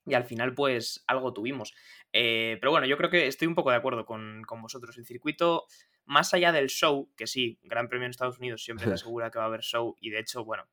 y 0.05 0.13
al 0.13 0.23
final 0.23 0.53
pues 0.53 1.03
algo 1.07 1.33
tuvimos. 1.33 1.73
Eh, 2.11 2.57
pero 2.59 2.71
bueno, 2.71 2.87
yo 2.87 2.97
creo 2.97 3.09
que 3.09 3.27
estoy 3.27 3.47
un 3.47 3.55
poco 3.55 3.71
de 3.71 3.77
acuerdo 3.77 4.05
con, 4.05 4.43
vosotros. 4.61 4.97
El 4.97 5.05
circuito, 5.05 5.65
más 6.05 6.33
allá 6.33 6.51
del 6.51 6.69
show, 6.69 7.11
que 7.15 7.27
sí, 7.27 7.59
Gran 7.61 7.87
Premio 7.87 8.05
en 8.05 8.11
Estados 8.11 8.39
Unidos 8.39 8.63
siempre 8.63 8.87
te 8.87 8.93
asegura 8.95 9.29
que 9.29 9.39
va 9.39 9.45
a 9.45 9.47
haber 9.47 9.61
show 9.61 9.95
y 9.99 10.09
de 10.09 10.19
hecho, 10.19 10.43
bueno, 10.43 10.67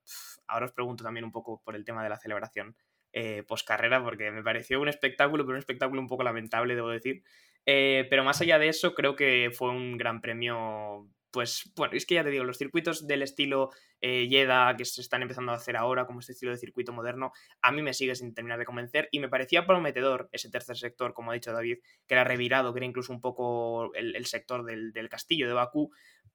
ahora 0.47 0.67
os 0.67 0.73
pregunto 0.73 1.05
también 1.05 1.25
un 1.25 1.33
poco 1.33 1.61
por 1.63 1.77
el 1.77 1.85
tema 1.85 2.03
de 2.03 2.09
la 2.09 2.19
celebración 2.19 2.77
eh, 3.13 3.45
carrera 3.67 4.03
porque 4.03 4.31
me 4.31 4.43
pareció 4.43 4.81
un 4.81 4.89
espectáculo, 4.89 5.45
pero 5.45 5.55
un 5.55 5.61
espectáculo 5.61 6.01
un 6.01 6.09
poco 6.09 6.23
lamentable, 6.23 6.75
debo 6.75 6.91
decir. 6.91 7.23
Eh, 7.67 8.07
pero 8.09 8.25
más 8.25 8.41
allá 8.41 8.59
de 8.59 8.69
eso, 8.69 8.95
creo 8.95 9.17
que 9.17 9.51
fue 9.55 9.71
un 9.71 9.99
gran 9.99 10.21
premio. 10.21 11.09
Pues 11.31 11.71
bueno, 11.77 11.95
es 11.95 12.07
que 12.07 12.15
ya 12.15 12.25
te 12.25 12.31
digo, 12.31 12.45
los 12.45 12.57
circuitos 12.57 13.07
del 13.07 13.21
estilo 13.21 13.71
eh, 14.01 14.27
Yeda 14.29 14.75
que 14.77 14.87
se 14.87 15.03
están 15.03 15.21
empezando 15.21 15.53
a 15.53 15.57
hacer 15.57 15.77
ahora, 15.77 16.07
como 16.07 16.21
este 16.21 16.33
estilo 16.33 16.53
de 16.53 16.57
circuito 16.57 16.95
moderno, 16.95 17.33
a 17.61 17.71
mí 17.71 17.83
me 17.83 17.93
sigue 17.93 18.15
sin 18.15 18.33
terminar 18.33 18.59
de 18.59 18.65
convencer 18.65 19.09
y 19.11 19.21
me 19.21 19.29
parecía 19.29 19.67
prometedor 19.67 20.31
ese 20.33 20.51
tercer 20.51 20.79
sector, 20.79 21.13
como 21.13 21.31
ha 21.31 21.35
dicho 21.35 21.53
David, 21.53 21.79
que 22.07 22.15
era 22.15 22.25
revirado, 22.25 22.73
que 22.73 22.79
era 22.79 22.87
incluso 22.87 23.13
un 23.13 23.21
poco 23.21 23.93
el, 23.95 24.25
sector 24.25 24.65
del, 24.65 24.93
del, 24.93 25.11
castillo 25.11 25.47
de 25.47 25.53
Bakú, 25.53 25.91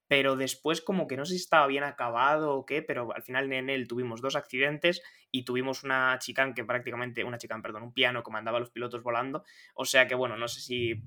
pero 0.08 0.36
después 0.36 0.80
como 0.80 1.06
que 1.06 1.16
no 1.16 1.24
sé 1.24 1.34
si 1.34 1.40
estaba 1.40 1.66
bien 1.66 1.84
acabado 1.84 2.54
o 2.54 2.66
qué, 2.66 2.82
pero 2.82 3.14
al 3.14 3.22
final 3.22 3.52
en 3.52 3.70
él 3.70 3.88
tuvimos 3.88 4.20
dos 4.20 4.36
accidentes 4.36 5.02
y 5.30 5.44
tuvimos 5.44 5.82
una 5.82 6.18
chicán 6.18 6.54
que 6.54 6.64
prácticamente, 6.64 7.24
una 7.24 7.38
chicán, 7.38 7.62
perdón, 7.62 7.84
un 7.84 7.92
piano 7.92 8.22
que 8.22 8.30
mandaba 8.30 8.58
a 8.58 8.60
los 8.60 8.70
pilotos 8.70 9.02
volando, 9.02 9.44
o 9.74 9.84
sea 9.84 10.06
que 10.06 10.14
bueno, 10.14 10.36
no 10.36 10.48
sé 10.48 10.60
si 10.60 11.02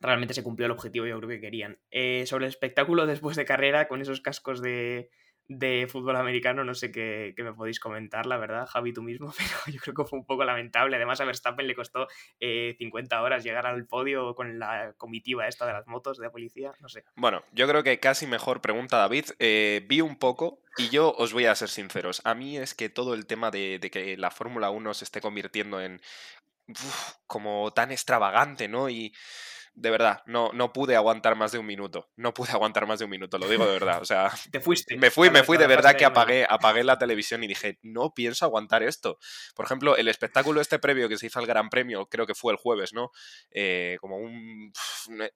realmente 0.00 0.34
se 0.34 0.42
cumplió 0.42 0.66
el 0.66 0.72
objetivo 0.72 1.06
yo 1.06 1.18
creo 1.18 1.28
que 1.28 1.40
querían. 1.40 1.78
Eh, 1.90 2.24
sobre 2.26 2.46
el 2.46 2.50
espectáculo 2.50 3.06
después 3.06 3.36
de 3.36 3.44
carrera, 3.44 3.88
con 3.88 4.00
esos 4.00 4.20
cascos 4.20 4.62
de, 4.62 5.10
de 5.48 5.88
fútbol 5.90 6.16
americano, 6.16 6.62
no 6.62 6.74
sé 6.74 6.92
qué, 6.92 7.34
me 7.38 7.54
podéis 7.54 7.80
comentar, 7.80 8.26
la 8.26 8.36
verdad, 8.36 8.66
Javi, 8.66 8.92
tú 8.92 9.02
mismo, 9.02 9.32
pero 9.36 9.74
yo 9.74 9.80
creo 9.80 9.94
que 9.94 10.04
fue 10.04 10.18
un 10.18 10.26
poco 10.26 10.44
lamentable. 10.44 10.96
Además, 10.96 11.20
a 11.20 11.24
Verstappen 11.24 11.66
le 11.66 11.74
costó 11.74 12.06
50 12.38 13.16
eh, 13.16 13.18
horas 13.18 13.42
llegar 13.42 13.66
al 13.66 13.86
podio 13.86 14.34
con 14.34 14.58
la 14.58 14.92
comitiva 14.98 15.48
esta 15.48 15.66
de 15.66 15.72
las 15.72 15.86
motos 15.86 16.18
de 16.18 16.30
policía, 16.30 16.72
no 16.80 16.88
sé. 16.88 17.04
Bueno, 17.16 17.42
yo 17.52 17.66
creo 17.66 17.82
que 17.82 17.98
casi 17.98 18.26
mejor 18.26 18.60
pregunta, 18.60 18.98
David. 18.98 19.24
Eh, 19.38 19.84
vi 19.88 20.02
un 20.02 20.16
poco 20.16 20.60
y 20.76 20.90
yo 20.90 21.14
os 21.16 21.32
voy 21.32 21.46
a 21.46 21.54
ser 21.54 21.70
sinceros. 21.70 22.20
A 22.24 22.34
mí 22.34 22.58
es 22.58 22.74
que 22.74 22.90
todo 22.90 23.14
el 23.14 23.26
tema 23.26 23.50
de, 23.50 23.80
que 23.90 24.16
la 24.18 24.30
Fórmula 24.30 24.70
1 24.70 24.94
se 24.94 25.04
esté 25.04 25.20
convirtiendo 25.20 25.80
en 25.80 26.00
como 27.26 27.72
tan 27.72 27.90
extravagante, 27.90 28.68
¿no? 28.68 28.90
Y 28.90 29.14
de 29.74 29.90
verdad, 29.90 30.22
no, 30.26 30.50
no 30.52 30.72
pude 30.72 30.96
aguantar 30.96 31.36
más 31.36 31.52
de 31.52 31.58
un 31.58 31.66
minuto. 31.66 32.10
No 32.16 32.34
pude 32.34 32.50
aguantar 32.52 32.86
más 32.86 32.98
de 32.98 33.04
un 33.04 33.10
minuto, 33.10 33.38
lo 33.38 33.48
digo 33.48 33.66
de 33.66 33.72
verdad. 33.72 34.00
O 34.00 34.04
sea, 34.04 34.30
te 34.50 34.60
fuiste. 34.60 34.96
Me 34.96 35.10
fui, 35.10 35.30
me 35.30 35.44
fui 35.44 35.58
de 35.58 35.66
verdad 35.66 35.96
que 35.96 36.04
apagué, 36.04 36.46
apagué 36.48 36.84
la 36.84 36.98
televisión 36.98 37.44
y 37.44 37.46
dije, 37.46 37.78
no 37.82 38.12
pienso 38.14 38.44
aguantar 38.44 38.82
esto. 38.82 39.18
Por 39.54 39.64
ejemplo, 39.64 39.96
el 39.96 40.08
espectáculo 40.08 40.60
este 40.60 40.78
previo 40.78 41.08
que 41.08 41.16
se 41.16 41.26
hizo 41.26 41.38
al 41.38 41.46
Gran 41.46 41.68
Premio, 41.68 42.06
creo 42.06 42.26
que 42.26 42.34
fue 42.34 42.52
el 42.52 42.58
jueves, 42.58 42.92
¿no? 42.92 43.10
Eh, 43.50 43.98
como 44.00 44.16
un... 44.16 44.72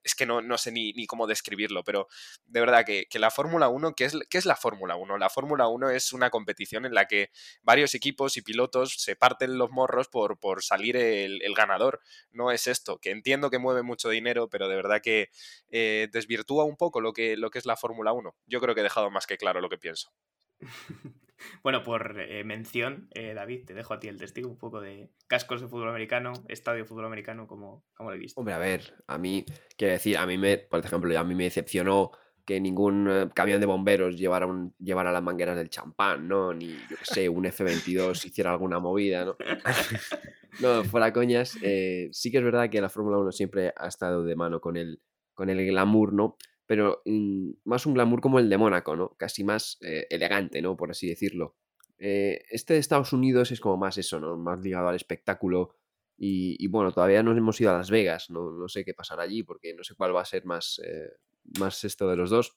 Es 0.03 0.15
que 0.15 0.27
no, 0.27 0.41
no 0.41 0.59
sé 0.59 0.73
ni, 0.73 0.93
ni, 0.93 1.07
cómo 1.07 1.27
describirlo, 1.27 1.85
pero 1.85 2.09
de 2.47 2.61
verdad 2.61 2.85
que, 2.85 3.07
que 3.09 3.19
la 3.19 3.31
Fórmula 3.31 3.69
1, 3.69 3.95
¿qué 3.95 4.05
es, 4.05 4.19
qué 4.29 4.39
es 4.39 4.47
la 4.47 4.57
Fórmula 4.57 4.97
1? 4.97 5.19
La 5.19 5.31
Fórmula 5.31 5.69
1 5.69 5.91
es 5.91 6.13
una 6.13 6.31
competición 6.31 6.85
en 6.85 6.95
la 6.95 7.07
que 7.07 7.31
varios 7.63 7.95
equipos 7.95 8.37
y 8.37 8.43
pilotos 8.43 8.95
se 8.99 9.17
parten 9.17 9.59
los 9.59 9.71
morros 9.71 10.09
por, 10.09 10.39
por 10.39 10.63
salir 10.63 10.97
el, 10.97 11.43
el 11.43 11.55
ganador. 11.55 12.01
No 12.31 12.51
es 12.51 12.67
esto, 12.67 12.99
que 12.99 13.11
entiendo 13.11 13.51
que 13.51 13.59
mueve 13.59 13.83
mucho 13.83 14.09
dinero 14.09 14.22
dinero, 14.23 14.49
pero 14.49 14.69
de 14.69 14.77
verdad 14.77 15.01
que 15.03 15.31
eh, 15.71 16.09
desvirtúa 16.13 16.65
un 16.65 16.77
poco 16.77 17.01
lo 17.01 17.13
que, 17.13 17.37
lo 17.37 17.51
que 17.51 17.59
es 17.59 17.67
la 17.67 17.77
Fórmula 17.77 18.13
1. 18.13 18.35
Yo 18.47 18.61
creo 18.61 18.75
que 18.75 18.81
he 18.81 18.85
dejado 18.85 19.11
más 19.11 19.27
que 19.27 19.37
claro 19.37 19.61
lo 19.61 19.69
que 19.69 19.79
pienso. 19.79 20.13
Bueno, 21.63 21.83
por 21.83 22.21
eh, 22.21 22.45
mención, 22.45 23.09
eh, 23.15 23.35
David, 23.35 23.65
te 23.67 23.75
dejo 23.75 23.95
a 23.95 24.01
ti 24.01 24.09
el 24.09 24.19
testigo 24.19 24.49
un 24.49 24.59
poco 24.59 24.81
de 24.81 25.11
cascos 25.27 25.61
de 25.61 25.69
fútbol 25.69 25.89
americano, 25.89 26.33
estadio 26.49 26.83
de 26.83 26.89
fútbol 26.89 27.07
americano, 27.07 27.47
como, 27.47 27.85
como 27.95 28.11
lo 28.11 28.17
he 28.17 28.19
visto. 28.19 28.41
Hombre, 28.41 28.55
a 28.55 28.59
ver, 28.59 28.95
a 29.07 29.19
mí, 29.19 29.45
quiero 29.77 29.95
decir, 29.95 30.17
a 30.17 30.27
mí 30.27 30.39
me, 30.39 30.59
por 30.59 30.85
ejemplo, 30.85 31.19
a 31.19 31.25
mí 31.25 31.35
me 31.35 31.45
decepcionó 31.45 32.13
que 32.45 32.61
ningún 32.61 33.09
eh, 33.09 33.29
camión 33.35 33.61
de 33.61 33.67
bomberos 33.67 34.17
llevara, 34.17 34.47
un, 34.47 34.75
llevara 34.79 35.13
las 35.13 35.23
mangueras 35.23 35.57
del 35.57 35.71
champán, 35.71 36.27
¿no? 36.27 36.53
Ni, 36.53 36.69
yo 36.69 36.97
qué 36.97 37.05
sé, 37.05 37.29
un 37.29 37.47
F-22 37.47 38.25
hiciera 38.27 38.51
alguna 38.51 38.79
movida, 38.81 39.25
¿no? 39.25 39.37
no, 40.61 40.85
fuera 40.85 41.13
coñas. 41.13 41.51
sí 41.53 42.31
que 42.31 42.39
es 42.39 42.45
verdad 42.45 42.71
que 42.71 42.81
la 42.81 42.89
Fórmula 42.89 43.19
1 43.19 43.33
siempre 43.33 43.73
ha 43.77 43.89
estado 43.89 44.25
de 44.25 44.37
mano 44.37 44.61
con 44.61 44.77
el, 44.77 45.01
con 45.35 45.51
el 45.51 45.65
glamour, 45.65 46.13
¿no? 46.13 46.37
pero 46.73 47.03
mm, 47.05 47.51
más 47.65 47.85
un 47.85 47.93
glamour 47.93 48.23
como 48.23 48.39
el 48.39 48.49
de 48.49 48.57
Mónaco, 48.57 48.97
¿no? 48.97 49.11
Casi 49.19 49.45
más 49.45 49.77
eh, 49.83 50.07
elegante, 50.09 50.63
¿no? 50.63 50.75
Por 50.75 50.91
así 50.91 51.07
decirlo. 51.07 51.57
Eh, 51.99 52.45
este 52.49 52.73
de 52.73 52.81
Estados 52.81 53.13
Unidos 53.13 53.51
es 53.51 53.61
como 53.61 53.77
más 53.77 53.99
eso, 53.99 54.19
¿no? 54.21 54.39
Más 54.39 54.59
ligado 54.61 54.89
al 54.89 54.97
espectáculo. 54.97 55.77
Y, 56.25 56.67
bueno, 56.69 56.93
todavía 56.93 57.23
no 57.23 57.37
hemos 57.37 57.61
ido 57.61 57.71
a 57.71 57.77
Las 57.77 57.91
Vegas, 57.91 58.31
no, 58.31 58.53
no, 58.53 58.69
sé 58.69 58.87
qué 58.87 58.95
pasará 58.95 59.25
allí, 59.25 59.43
porque 59.43 59.75
no 59.75 59.85
sé 59.85 59.95
cuál 59.97 60.17
va 60.17 60.23
a 60.23 60.25
ser 60.25 60.47
más, 60.47 60.81
eh, 60.83 61.11
más 61.59 61.85
esto 61.85 62.09
de 62.09 62.17
los 62.17 62.31
dos. 62.31 62.57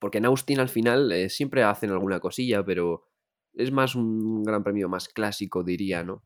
Porque 0.00 0.18
en 0.18 0.24
Austin 0.24 0.58
al 0.58 0.68
final 0.68 1.14
siempre 1.30 1.62
hacen 1.62 1.90
alguna 1.90 2.18
cosilla, 2.18 2.64
pero 2.64 3.04
es 3.52 3.70
más 3.70 3.94
un 3.94 4.42
gran 4.42 4.64
premio 4.64 4.88
más 4.88 5.08
clásico, 5.08 5.62
diría, 5.62 6.02
¿no? 6.02 6.24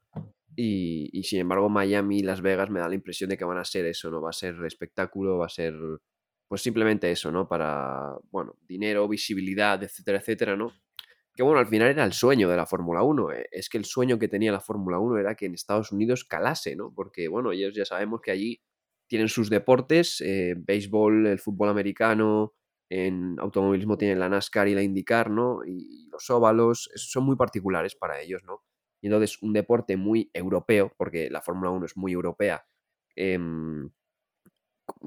Y, 0.56 1.08
y, 1.12 1.22
sin 1.24 1.40
embargo, 1.40 1.68
Miami 1.68 2.18
y 2.18 2.22
Las 2.22 2.42
Vegas 2.42 2.70
me 2.70 2.80
da 2.80 2.88
la 2.88 2.94
impresión 2.94 3.30
de 3.30 3.38
que 3.38 3.44
van 3.44 3.58
a 3.58 3.64
ser 3.64 3.86
eso, 3.86 4.10
¿no? 4.10 4.20
Va 4.20 4.30
a 4.30 4.34
ser 4.34 4.56
espectáculo, 4.64 5.38
va 5.38 5.46
a 5.46 5.48
ser 5.48 5.74
pues 6.52 6.60
simplemente 6.60 7.10
eso, 7.10 7.32
¿no? 7.32 7.48
Para, 7.48 8.14
bueno, 8.30 8.58
dinero, 8.68 9.08
visibilidad, 9.08 9.82
etcétera, 9.82 10.18
etcétera, 10.18 10.54
¿no? 10.54 10.70
Que 11.34 11.42
bueno, 11.42 11.58
al 11.58 11.66
final 11.66 11.88
era 11.88 12.04
el 12.04 12.12
sueño 12.12 12.46
de 12.46 12.58
la 12.58 12.66
Fórmula 12.66 13.02
1. 13.02 13.32
Eh, 13.32 13.46
es 13.50 13.70
que 13.70 13.78
el 13.78 13.86
sueño 13.86 14.18
que 14.18 14.28
tenía 14.28 14.52
la 14.52 14.60
Fórmula 14.60 14.98
1 14.98 15.16
era 15.16 15.34
que 15.34 15.46
en 15.46 15.54
Estados 15.54 15.92
Unidos 15.92 16.26
calase, 16.26 16.76
¿no? 16.76 16.92
Porque, 16.94 17.28
bueno, 17.28 17.52
ellos 17.52 17.74
ya 17.74 17.86
sabemos 17.86 18.20
que 18.20 18.32
allí 18.32 18.60
tienen 19.08 19.28
sus 19.28 19.48
deportes, 19.48 20.20
eh, 20.20 20.54
béisbol, 20.58 21.26
el 21.26 21.38
fútbol 21.38 21.70
americano, 21.70 22.52
en 22.90 23.36
automovilismo 23.40 23.96
tienen 23.96 24.20
la 24.20 24.28
NASCAR 24.28 24.68
y 24.68 24.74
la 24.74 24.82
IndyCar, 24.82 25.30
¿no? 25.30 25.60
Y 25.64 26.06
los 26.10 26.28
óvalos, 26.28 26.90
son 26.96 27.24
muy 27.24 27.36
particulares 27.36 27.94
para 27.94 28.20
ellos, 28.20 28.42
¿no? 28.44 28.62
Y 29.02 29.08
entonces 29.08 29.42
un 29.42 29.52
deporte 29.52 29.96
muy 29.96 30.30
europeo, 30.32 30.94
porque 30.96 31.28
la 31.28 31.42
Fórmula 31.42 31.70
1 31.70 31.86
es 31.86 31.96
muy 31.96 32.12
europea, 32.12 32.64
eh, 33.16 33.38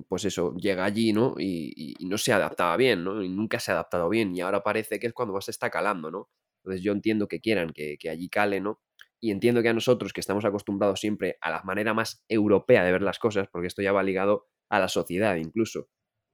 pues 0.08 0.26
eso, 0.26 0.56
llega 0.56 0.86
allí, 0.86 1.14
¿no? 1.14 1.36
Y, 1.38 1.96
no 2.02 2.18
se 2.18 2.34
adaptaba 2.34 2.78
bien, 2.78 3.04
¿no? 3.04 3.24
Y 3.24 3.30
nunca 3.30 3.60
se 3.60 3.72
ha 3.72 3.76
adaptado 3.76 4.10
bien. 4.10 4.36
Y 4.36 4.42
ahora 4.42 4.64
parece 4.64 5.00
que 5.00 5.08
es 5.08 5.14
cuando 5.14 5.34
más 5.34 5.46
se 5.46 5.52
está 5.52 5.70
calando, 5.70 6.12
¿no? 6.12 6.30
Entonces 6.64 6.84
yo 6.84 6.92
entiendo 6.92 7.28
que 7.28 7.42
quieran 7.42 7.72
que, 7.72 7.98
allí 8.10 8.30
cale, 8.30 8.60
¿no? 8.62 8.82
Y 9.20 9.32
entiendo 9.32 9.62
que 9.62 9.70
a 9.70 9.74
nosotros, 9.74 10.14
que 10.14 10.22
estamos 10.22 10.46
acostumbrados 10.46 11.00
siempre 11.00 11.38
a 11.42 11.50
la 11.50 11.64
manera 11.64 11.94
más 11.94 12.24
europea 12.28 12.84
de 12.84 12.92
ver 12.92 13.02
las 13.02 13.20
cosas, 13.20 13.48
porque 13.52 13.68
esto 13.68 13.82
ya 13.82 13.92
va 13.92 14.04
ligado 14.04 14.48
a 14.70 14.80
la 14.80 14.88
sociedad 14.88 15.36
incluso, 15.36 15.90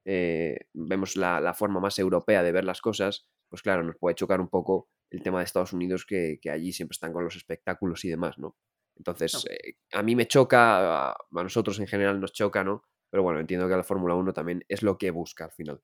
eh, 0.06 0.58
vemos 0.74 1.16
la, 1.16 1.54
forma 1.54 1.80
más 1.80 2.00
europea 2.00 2.44
de 2.44 2.52
ver 2.52 2.64
las 2.66 2.82
cosas, 2.82 3.28
pues 3.50 3.62
claro, 3.62 3.84
nos 3.84 3.98
puede 3.98 4.16
chocar 4.16 4.42
un 4.42 4.50
poco 4.50 4.90
el 5.12 5.22
tema 5.22 5.40
de 5.40 5.46
Estados 5.46 5.74
Unidos, 5.74 6.06
que, 6.06 6.40
allí 6.52 6.72
siempre 6.72 6.94
están 6.94 7.14
con 7.14 7.24
los 7.24 7.36
espectáculos 7.36 8.04
y 8.06 8.10
demás, 8.10 8.40
¿no? 8.40 8.58
Entonces, 8.96 9.46
eh, 9.50 9.76
a 9.92 10.02
mí 10.02 10.16
me 10.16 10.28
choca, 10.28 11.12
a 11.12 11.18
nosotros 11.30 11.80
en 11.80 11.88
general 11.88 12.20
nos 12.20 12.34
choca, 12.34 12.64
¿no? 12.64 12.84
Pero 13.10 13.24
bueno, 13.24 13.40
entiendo 13.40 13.68
que 13.68 13.76
la 13.76 13.84
Fórmula 13.84 14.16
1 14.16 14.34
también 14.34 14.64
es 14.70 14.84
lo 14.84 14.98
que 14.98 15.12
busca 15.12 15.46
al 15.46 15.52
final. 15.52 15.82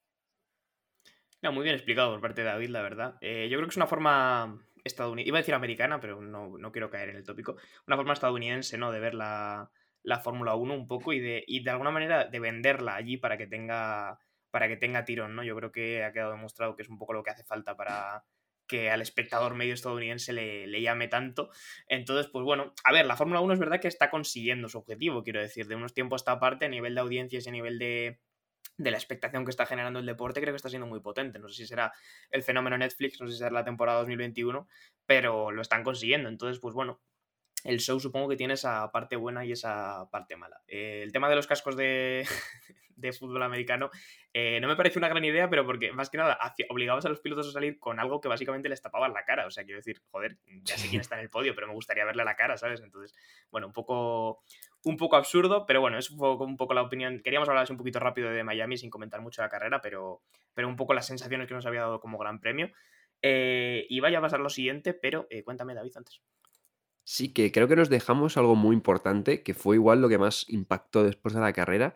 No, 1.41 1.51
muy 1.51 1.63
bien 1.63 1.75
explicado 1.75 2.11
por 2.11 2.21
parte 2.21 2.41
de 2.41 2.47
David, 2.47 2.69
la 2.69 2.81
verdad. 2.81 3.17
Eh, 3.21 3.47
yo 3.49 3.57
creo 3.57 3.67
que 3.67 3.73
es 3.73 3.77
una 3.77 3.87
forma 3.87 4.65
estadounidense, 4.83 5.27
iba 5.27 5.37
a 5.37 5.41
decir 5.41 5.53
americana, 5.53 5.99
pero 5.99 6.21
no, 6.21 6.57
no, 6.57 6.71
quiero 6.71 6.89
caer 6.89 7.09
en 7.09 7.17
el 7.17 7.25
tópico, 7.25 7.57
una 7.85 7.97
forma 7.97 8.13
estadounidense, 8.13 8.77
¿no? 8.77 8.91
De 8.91 8.99
ver 8.99 9.13
la, 9.13 9.69
la 10.03 10.19
Fórmula 10.19 10.55
1 10.55 10.73
un 10.73 10.87
poco 10.87 11.11
y 11.11 11.19
de, 11.19 11.43
y 11.45 11.63
de 11.63 11.69
alguna 11.69 11.91
manera 11.91 12.25
de 12.25 12.39
venderla 12.39 12.95
allí 12.95 13.17
para 13.17 13.37
que 13.37 13.47
tenga 13.47 14.19
para 14.49 14.69
que 14.69 14.77
tenga 14.77 15.03
tirón, 15.05 15.35
¿no? 15.35 15.43
Yo 15.43 15.55
creo 15.57 15.71
que 15.71 16.03
ha 16.03 16.13
quedado 16.13 16.31
demostrado 16.31 16.75
que 16.75 16.81
es 16.81 16.89
un 16.89 16.97
poco 16.97 17.13
lo 17.13 17.21
que 17.21 17.31
hace 17.31 17.43
falta 17.43 17.75
para, 17.75 18.23
que 18.67 18.89
al 18.89 19.01
espectador 19.01 19.55
medio 19.55 19.73
estadounidense 19.73 20.33
le, 20.33 20.81
llame 20.81 21.07
tanto. 21.07 21.49
Entonces, 21.87 22.29
pues 22.31 22.43
bueno, 22.43 22.73
a 22.83 22.91
ver, 22.91 23.05
la 23.05 23.15
Fórmula 23.15 23.39
1 23.41 23.53
es 23.53 23.59
verdad 23.59 23.79
que 23.79 23.87
está 23.87 24.09
consiguiendo 24.09 24.69
su 24.69 24.77
objetivo, 24.77 25.23
quiero 25.23 25.41
decir, 25.41 25.67
de 25.67 25.75
unos 25.75 25.93
tiempos 25.93 26.21
a 26.21 26.23
esta 26.23 26.39
parte, 26.39 26.65
a 26.65 26.69
nivel 26.69 26.95
de 26.95 27.01
audiencias 27.01 27.45
y 27.45 27.49
a 27.49 27.51
nivel 27.51 27.79
de, 27.79 28.19
de 28.77 28.91
la 28.91 28.97
expectación 28.97 29.45
que 29.45 29.51
está 29.51 29.65
generando 29.65 29.99
el 29.99 30.05
deporte, 30.05 30.41
creo 30.41 30.53
que 30.53 30.57
está 30.57 30.69
siendo 30.69 30.87
muy 30.87 30.99
potente. 30.99 31.39
No 31.39 31.47
sé 31.47 31.55
si 31.55 31.67
será 31.67 31.93
el 32.29 32.43
fenómeno 32.43 32.77
Netflix, 32.77 33.19
no 33.19 33.27
sé 33.27 33.33
si 33.33 33.39
será 33.39 33.51
la 33.51 33.65
temporada 33.65 33.99
2021, 33.99 34.67
pero 35.05 35.51
lo 35.51 35.61
están 35.61 35.83
consiguiendo. 35.83 36.29
Entonces, 36.29 36.59
pues 36.59 36.75
bueno, 36.75 36.99
el 37.63 37.79
show 37.79 37.99
supongo 37.99 38.29
que 38.29 38.37
tiene 38.37 38.53
esa 38.53 38.91
parte 38.91 39.15
buena 39.15 39.45
y 39.45 39.51
esa 39.51 40.09
parte 40.11 40.35
mala. 40.35 40.61
Eh, 40.67 41.01
el 41.03 41.11
tema 41.11 41.29
de 41.29 41.35
los 41.35 41.47
cascos 41.47 41.75
de, 41.75 42.25
de 42.97 43.13
fútbol 43.13 43.43
americano 43.43 43.89
eh, 44.33 44.59
no 44.59 44.67
me 44.67 44.75
parece 44.75 44.99
una 44.99 45.07
gran 45.07 45.23
idea, 45.23 45.49
pero 45.49 45.65
porque 45.65 45.91
más 45.91 46.09
que 46.09 46.17
nada 46.17 46.37
obligabas 46.69 47.05
a 47.05 47.09
los 47.09 47.21
pilotos 47.21 47.47
a 47.47 47.51
salir 47.51 47.79
con 47.79 47.99
algo 47.99 48.19
que 48.21 48.27
básicamente 48.27 48.69
les 48.69 48.81
tapaba 48.81 49.07
la 49.07 49.23
cara. 49.23 49.47
O 49.47 49.51
sea, 49.51 49.63
quiero 49.63 49.79
decir, 49.79 50.01
joder, 50.11 50.37
ya 50.63 50.77
sé 50.77 50.89
quién 50.89 51.01
está 51.01 51.15
en 51.15 51.21
el 51.21 51.29
podio, 51.29 51.55
pero 51.55 51.67
me 51.67 51.73
gustaría 51.73 52.05
verle 52.05 52.23
la 52.23 52.35
cara, 52.35 52.57
¿sabes? 52.57 52.81
Entonces, 52.81 53.15
bueno, 53.49 53.67
un 53.67 53.73
poco, 53.73 54.43
un 54.83 54.97
poco 54.97 55.15
absurdo, 55.15 55.65
pero 55.65 55.81
bueno, 55.81 55.97
es 55.97 56.11
un 56.11 56.17
poco, 56.17 56.43
un 56.43 56.57
poco 56.57 56.73
la 56.73 56.83
opinión. 56.83 57.21
Queríamos 57.23 57.49
hablar 57.49 57.65
un 57.69 57.77
poquito 57.77 57.99
rápido 57.99 58.29
de 58.29 58.43
Miami 58.43 58.77
sin 58.77 58.89
comentar 58.89 59.21
mucho 59.21 59.41
la 59.41 59.49
carrera, 59.49 59.81
pero, 59.81 60.21
pero 60.53 60.67
un 60.67 60.75
poco 60.75 60.93
las 60.93 61.07
sensaciones 61.07 61.47
que 61.47 61.53
nos 61.53 61.65
había 61.65 61.81
dado 61.81 61.99
como 61.99 62.17
gran 62.17 62.39
premio. 62.39 62.71
Eh, 63.23 63.87
y 63.89 63.99
vaya 64.01 64.19
a 64.19 64.21
pasar 64.21 64.39
lo 64.39 64.49
siguiente, 64.49 64.93
pero 64.93 65.27
cuéntame, 65.45 65.73
David, 65.73 65.93
antes. 65.95 66.21
Sí, 67.09 67.33
que 67.33 67.53
creo 67.53 67.69
que 67.69 67.77
nos 67.77 67.87
dejamos 67.87 68.35
algo 68.35 68.55
muy 68.55 68.75
importante, 68.75 69.41
que 69.41 69.53
fue 69.53 69.77
igual 69.77 70.01
lo 70.01 70.09
que 70.09 70.17
más 70.17 70.45
impactó 70.49 71.05
después 71.05 71.33
de 71.33 71.39
la 71.39 71.53
carrera, 71.53 71.95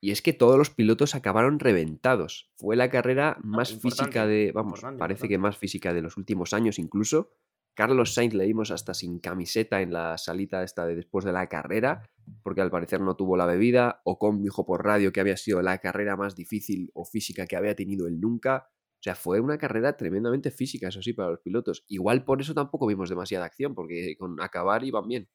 y 0.00 0.12
es 0.12 0.22
que 0.22 0.32
todos 0.32 0.56
los 0.56 0.70
pilotos 0.70 1.14
acabaron 1.14 1.58
reventados. 1.58 2.50
Fue 2.56 2.76
la 2.76 2.90
carrera 2.90 3.36
ah, 3.36 3.40
más 3.42 3.74
física 3.74 4.26
de, 4.26 4.52
vamos, 4.52 4.82
parece 4.98 5.28
que 5.28 5.38
más 5.38 5.56
física 5.56 5.92
de 5.92 6.02
los 6.02 6.16
últimos 6.16 6.52
años 6.52 6.78
incluso. 6.78 7.32
Carlos 7.74 8.14
Sainz 8.14 8.34
le 8.34 8.46
vimos 8.46 8.72
hasta 8.72 8.92
sin 8.92 9.20
camiseta 9.20 9.80
en 9.80 9.92
la 9.92 10.18
salita 10.18 10.64
esta 10.64 10.84
de 10.84 10.96
después 10.96 11.24
de 11.24 11.32
la 11.32 11.48
carrera, 11.48 12.02
porque 12.42 12.60
al 12.60 12.72
parecer 12.72 13.00
no 13.00 13.14
tuvo 13.14 13.36
la 13.36 13.46
bebida. 13.46 14.02
Ocon 14.04 14.42
dijo 14.42 14.66
por 14.66 14.84
radio 14.84 15.12
que 15.12 15.20
había 15.20 15.36
sido 15.36 15.62
la 15.62 15.78
carrera 15.78 16.16
más 16.16 16.34
difícil 16.34 16.90
o 16.94 17.04
física 17.04 17.46
que 17.46 17.56
había 17.56 17.76
tenido 17.76 18.08
él 18.08 18.20
nunca. 18.20 18.68
O 18.98 19.02
sea, 19.02 19.14
fue 19.14 19.38
una 19.38 19.58
carrera 19.58 19.96
tremendamente 19.96 20.50
física, 20.50 20.88
eso 20.88 21.02
sí, 21.02 21.12
para 21.12 21.30
los 21.30 21.40
pilotos. 21.40 21.84
Igual 21.86 22.24
por 22.24 22.40
eso 22.40 22.52
tampoco 22.52 22.88
vimos 22.88 23.08
demasiada 23.10 23.44
acción, 23.44 23.76
porque 23.76 24.16
con 24.18 24.40
acabar 24.40 24.82
iban 24.82 25.06
bien. 25.06 25.28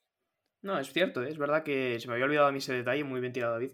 No, 0.62 0.78
es 0.78 0.92
cierto, 0.92 1.24
¿eh? 1.24 1.30
es 1.30 1.38
verdad 1.38 1.64
que 1.64 1.98
se 2.02 2.08
me 2.10 2.14
había 2.14 2.26
olvidado 2.26 2.48
a 2.48 2.52
mí 2.52 2.58
ese 2.58 2.74
detalle, 2.74 3.06
muy 3.06 3.22
bien 3.22 3.32
tirado 3.32 3.54
David. 3.54 3.72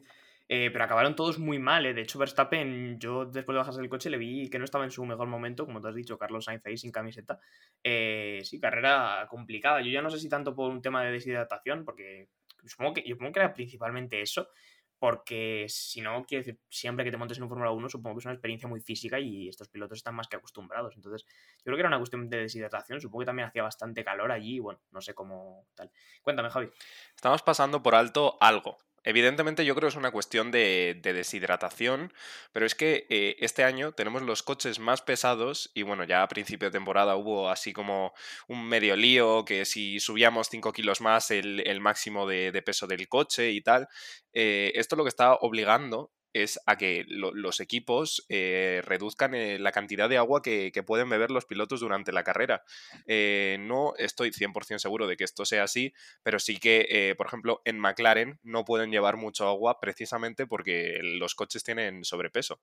Eh, 0.51 0.71
pero 0.71 0.83
acabaron 0.83 1.15
todos 1.15 1.37
muy 1.37 1.59
mal, 1.59 1.85
¿eh? 1.85 1.93
De 1.93 2.01
hecho, 2.01 2.17
Verstappen, 2.17 2.99
yo 2.99 3.25
después 3.25 3.53
de 3.53 3.59
bajarse 3.59 3.81
del 3.81 3.89
coche 3.89 4.09
le 4.09 4.17
vi 4.17 4.49
que 4.49 4.57
no 4.57 4.65
estaba 4.65 4.83
en 4.83 4.89
su 4.89 5.05
mejor 5.05 5.27
momento, 5.27 5.67
como 5.67 5.79
te 5.79 5.89
has 5.89 5.93
dicho, 5.93 6.17
Carlos 6.17 6.45
Sainz 6.45 6.65
ahí 6.65 6.75
sin 6.75 6.91
camiseta. 6.91 7.39
Eh, 7.83 8.41
sí, 8.43 8.59
carrera 8.59 9.27
complicada. 9.29 9.79
Yo 9.81 9.91
ya 9.91 10.01
no 10.01 10.09
sé 10.09 10.19
si 10.19 10.27
tanto 10.27 10.55
por 10.55 10.71
un 10.71 10.81
tema 10.81 11.03
de 11.03 11.11
deshidratación, 11.11 11.85
porque 11.85 12.29
supongo 12.65 12.95
que, 12.95 13.03
supongo 13.07 13.31
que 13.31 13.39
era 13.41 13.53
principalmente 13.53 14.23
eso, 14.23 14.49
porque 14.97 15.67
si 15.69 16.01
no, 16.01 16.25
quiero 16.25 16.43
decir, 16.43 16.59
siempre 16.67 17.05
que 17.05 17.11
te 17.11 17.17
montes 17.17 17.37
en 17.37 17.43
un 17.43 17.49
Fórmula 17.49 17.69
1, 17.69 17.87
supongo 17.87 18.15
que 18.15 18.19
es 18.21 18.25
una 18.25 18.33
experiencia 18.33 18.67
muy 18.67 18.81
física 18.81 19.19
y 19.19 19.49
estos 19.49 19.69
pilotos 19.69 19.99
están 19.99 20.15
más 20.15 20.27
que 20.27 20.37
acostumbrados. 20.37 20.95
Entonces, 20.95 21.27
yo 21.57 21.65
creo 21.65 21.75
que 21.75 21.81
era 21.81 21.89
una 21.89 21.99
cuestión 21.99 22.27
de 22.27 22.37
deshidratación. 22.37 22.99
Supongo 22.99 23.19
que 23.19 23.27
también 23.27 23.47
hacía 23.47 23.61
bastante 23.61 24.03
calor 24.03 24.31
allí 24.31 24.55
y 24.55 24.59
bueno, 24.59 24.81
no 24.89 24.99
sé 24.99 25.13
cómo 25.13 25.67
tal. 25.75 25.91
Cuéntame, 26.23 26.49
Javi. 26.49 26.69
Estamos 27.15 27.43
pasando 27.43 27.83
por 27.83 27.93
alto 27.93 28.35
algo. 28.41 28.79
Evidentemente 29.03 29.65
yo 29.65 29.75
creo 29.75 29.87
que 29.87 29.93
es 29.93 29.97
una 29.97 30.11
cuestión 30.11 30.51
de, 30.51 30.99
deshidratación, 31.01 32.13
pero 32.51 32.65
es 32.65 32.75
que 32.75 33.07
eh, 33.09 33.35
este 33.39 33.63
año 33.63 33.93
tenemos 33.93 34.21
los 34.21 34.43
coches 34.43 34.79
más 34.79 35.01
pesados 35.01 35.71
y 35.73 35.83
bueno, 35.83 36.03
ya 36.03 36.23
a 36.23 36.27
principio 36.27 36.67
de 36.69 36.73
temporada 36.73 37.15
hubo 37.15 37.49
así 37.49 37.73
como 37.73 38.13
un 38.47 38.67
medio 38.67 38.95
lío 38.95 39.45
que 39.45 39.65
si 39.65 39.99
subíamos 39.99 40.49
5 40.49 40.73
kilos 40.73 41.01
más 41.01 41.31
el, 41.31 41.79
máximo 41.81 42.27
de, 42.27 42.61
peso 42.61 42.87
del 42.87 43.07
coche 43.07 43.51
y 43.51 43.61
tal, 43.61 43.87
eh, 44.33 44.71
esto 44.75 44.95
lo 44.95 45.03
que 45.03 45.09
está 45.09 45.33
obligando 45.35 46.11
es 46.33 46.59
a 46.65 46.77
que 46.77 47.05
los 47.07 47.59
equipos 47.59 48.25
eh, 48.29 48.81
reduzcan 48.85 49.33
eh, 49.33 49.59
la 49.59 49.71
cantidad 49.71 50.09
de 50.09 50.17
agua 50.17 50.41
que, 50.41 50.71
pueden 50.85 51.09
beber 51.09 51.29
los 51.29 51.45
pilotos 51.45 51.81
durante 51.81 52.11
la 52.11 52.23
carrera. 52.23 52.63
Eh, 53.05 53.57
no 53.59 53.93
estoy 53.97 54.31
100% 54.31 54.79
seguro 54.79 55.07
de 55.07 55.17
que 55.17 55.25
esto 55.25 55.45
sea 55.45 55.63
así, 55.63 55.93
pero 56.23 56.39
sí 56.39 56.57
que, 56.57 57.13
por 57.17 57.27
ejemplo, 57.27 57.61
en 57.65 57.79
McLaren 57.79 58.39
no 58.43 58.65
pueden 58.65 58.91
llevar 58.91 59.17
mucho 59.17 59.47
agua 59.47 59.79
precisamente 59.79 60.47
porque 60.47 60.99
los 61.03 61.35
coches 61.35 61.63
tienen 61.63 62.05
sobrepeso. 62.05 62.61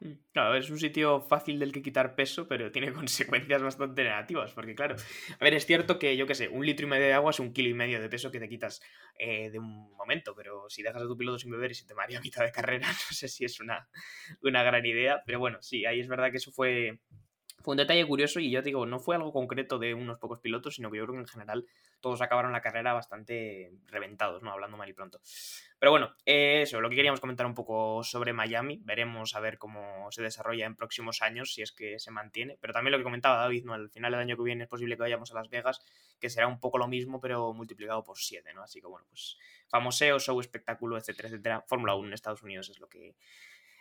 Mm, 0.00 0.12
claro, 0.32 0.54
es 0.54 0.70
un 0.70 0.78
sitio 0.78 1.20
fácil 1.22 1.58
del 1.58 1.72
que 1.72 1.82
quitar 1.82 2.14
peso, 2.14 2.46
pero 2.46 2.70
tiene 2.70 2.92
consecuencias 2.92 3.62
bastante 3.62 4.04
negativas, 4.04 4.52
porque 4.52 4.74
claro, 4.74 4.96
a 5.38 5.44
ver, 5.44 5.54
es 5.54 5.66
cierto 5.66 5.98
que 5.98 6.16
yo 6.16 6.26
qué 6.26 6.34
sé, 6.34 6.48
un 6.48 6.64
litro 6.64 6.86
y 6.86 6.90
medio 6.90 7.06
de 7.06 7.14
agua 7.14 7.30
es 7.30 7.40
un 7.40 7.52
kilo 7.52 7.68
y 7.68 7.74
medio 7.74 8.00
de 8.00 8.08
peso 8.08 8.30
que 8.30 8.38
te 8.38 8.48
quitas 8.48 8.80
eh, 9.18 9.50
de 9.50 9.58
un 9.58 9.92
momento, 9.96 10.34
pero 10.36 10.68
si 10.70 10.82
dejas 10.82 11.02
a 11.02 11.06
tu 11.06 11.16
piloto 11.16 11.38
sin 11.38 11.50
beber 11.50 11.72
y 11.72 11.74
se 11.74 11.86
te 11.86 11.94
maría 11.94 12.18
a 12.18 12.22
mitad 12.22 12.44
de 12.44 12.52
carrera, 12.52 12.86
no 13.10 13.16
sé 13.16 13.28
si 13.28 13.44
es 13.44 13.60
una, 13.60 13.88
una 14.42 14.62
gran 14.62 14.86
idea, 14.86 15.22
pero 15.26 15.40
bueno, 15.40 15.58
sí, 15.62 15.84
ahí 15.84 16.00
es 16.00 16.08
verdad 16.08 16.30
que 16.30 16.36
eso 16.36 16.52
fue, 16.52 17.00
fue 17.62 17.72
un 17.72 17.78
detalle 17.78 18.06
curioso 18.06 18.40
y 18.40 18.50
yo 18.50 18.62
digo, 18.62 18.86
no 18.86 19.00
fue 19.00 19.16
algo 19.16 19.32
concreto 19.32 19.78
de 19.78 19.94
unos 19.94 20.18
pocos 20.18 20.38
pilotos, 20.38 20.76
sino 20.76 20.90
que 20.90 20.98
yo 20.98 21.04
creo 21.04 21.14
que 21.14 21.20
en 21.20 21.26
general 21.26 21.66
todos 22.00 22.20
acabaron 22.22 22.52
la 22.52 22.60
carrera 22.60 22.92
bastante 22.92 23.72
reventados, 23.88 24.42
¿no? 24.42 24.52
Hablando 24.52 24.76
mal 24.76 24.88
y 24.88 24.92
pronto. 24.92 25.20
Pero 25.78 25.90
bueno, 25.90 26.14
eh, 26.24 26.62
eso, 26.62 26.80
lo 26.80 26.88
que 26.88 26.96
queríamos 26.96 27.20
comentar 27.20 27.46
un 27.46 27.54
poco 27.54 28.02
sobre 28.04 28.32
Miami. 28.32 28.80
Veremos 28.84 29.34
a 29.34 29.40
ver 29.40 29.58
cómo 29.58 30.08
se 30.10 30.22
desarrolla 30.22 30.66
en 30.66 30.76
próximos 30.76 31.22
años, 31.22 31.52
si 31.52 31.62
es 31.62 31.72
que 31.72 31.98
se 31.98 32.10
mantiene. 32.10 32.56
Pero 32.60 32.72
también 32.72 32.92
lo 32.92 32.98
que 32.98 33.04
comentaba 33.04 33.38
David, 33.38 33.64
¿no? 33.64 33.74
Al 33.74 33.90
final 33.90 34.12
del 34.12 34.20
año 34.20 34.36
que 34.36 34.42
viene 34.44 34.64
es 34.64 34.70
posible 34.70 34.96
que 34.96 35.02
vayamos 35.02 35.32
a 35.32 35.34
Las 35.34 35.48
Vegas, 35.50 35.80
que 36.20 36.30
será 36.30 36.46
un 36.46 36.60
poco 36.60 36.78
lo 36.78 36.86
mismo, 36.86 37.20
pero 37.20 37.52
multiplicado 37.52 38.04
por 38.04 38.18
7, 38.18 38.54
¿no? 38.54 38.62
Así 38.62 38.80
que 38.80 38.86
bueno, 38.86 39.06
pues 39.08 39.36
famoseo, 39.68 40.18
show, 40.20 40.38
espectáculo, 40.40 40.96
etcétera, 40.96 41.28
etcétera. 41.28 41.64
Fórmula 41.66 41.94
1 41.96 42.08
en 42.08 42.14
Estados 42.14 42.42
Unidos 42.42 42.68
es 42.70 42.78
lo 42.78 42.88
que 42.88 43.16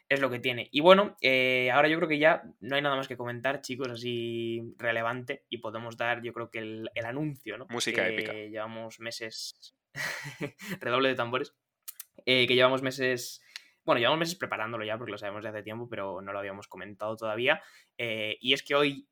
es 0.09 0.21
lo 0.21 0.29
que 0.29 0.39
tiene. 0.39 0.69
Y 0.71 0.81
bueno, 0.81 1.17
eh, 1.21 1.69
ahora 1.71 1.89
yo 1.89 1.97
creo 1.97 2.09
que 2.09 2.19
ya 2.19 2.43
no 2.59 2.75
hay 2.75 2.81
nada 2.81 2.95
más 2.95 3.07
que 3.07 3.17
comentar, 3.17 3.61
chicos, 3.61 3.89
así 3.89 4.61
relevante. 4.77 5.45
Y 5.49 5.57
podemos 5.57 5.97
dar, 5.97 6.21
yo 6.21 6.33
creo 6.33 6.49
que 6.49 6.59
el, 6.59 6.89
anuncio, 7.03 7.57
¿no? 7.57 7.67
Música 7.69 8.05
que 8.05 8.13
épica. 8.13 8.33
Llevamos 8.33 8.99
meses. 8.99 9.75
Redoble 10.79 11.09
de 11.09 11.15
tambores. 11.15 11.53
Eh, 12.25 12.47
que 12.47 12.55
llevamos 12.55 12.81
meses. 12.81 13.41
Bueno, 13.83 13.99
llevamos 13.99 14.19
meses 14.19 14.35
preparándolo 14.35 14.83
ya 14.83 14.97
porque 14.97 15.11
lo 15.11 15.17
sabemos 15.17 15.43
de 15.43 15.49
hace 15.49 15.63
tiempo, 15.63 15.87
pero 15.89 16.21
no 16.21 16.33
lo 16.33 16.39
habíamos 16.39 16.67
comentado 16.67 17.15
todavía. 17.15 17.61
Eh, 17.97 18.37
y 18.41 18.53
es 18.53 18.63
que 18.63 18.75
hoy 18.75 19.07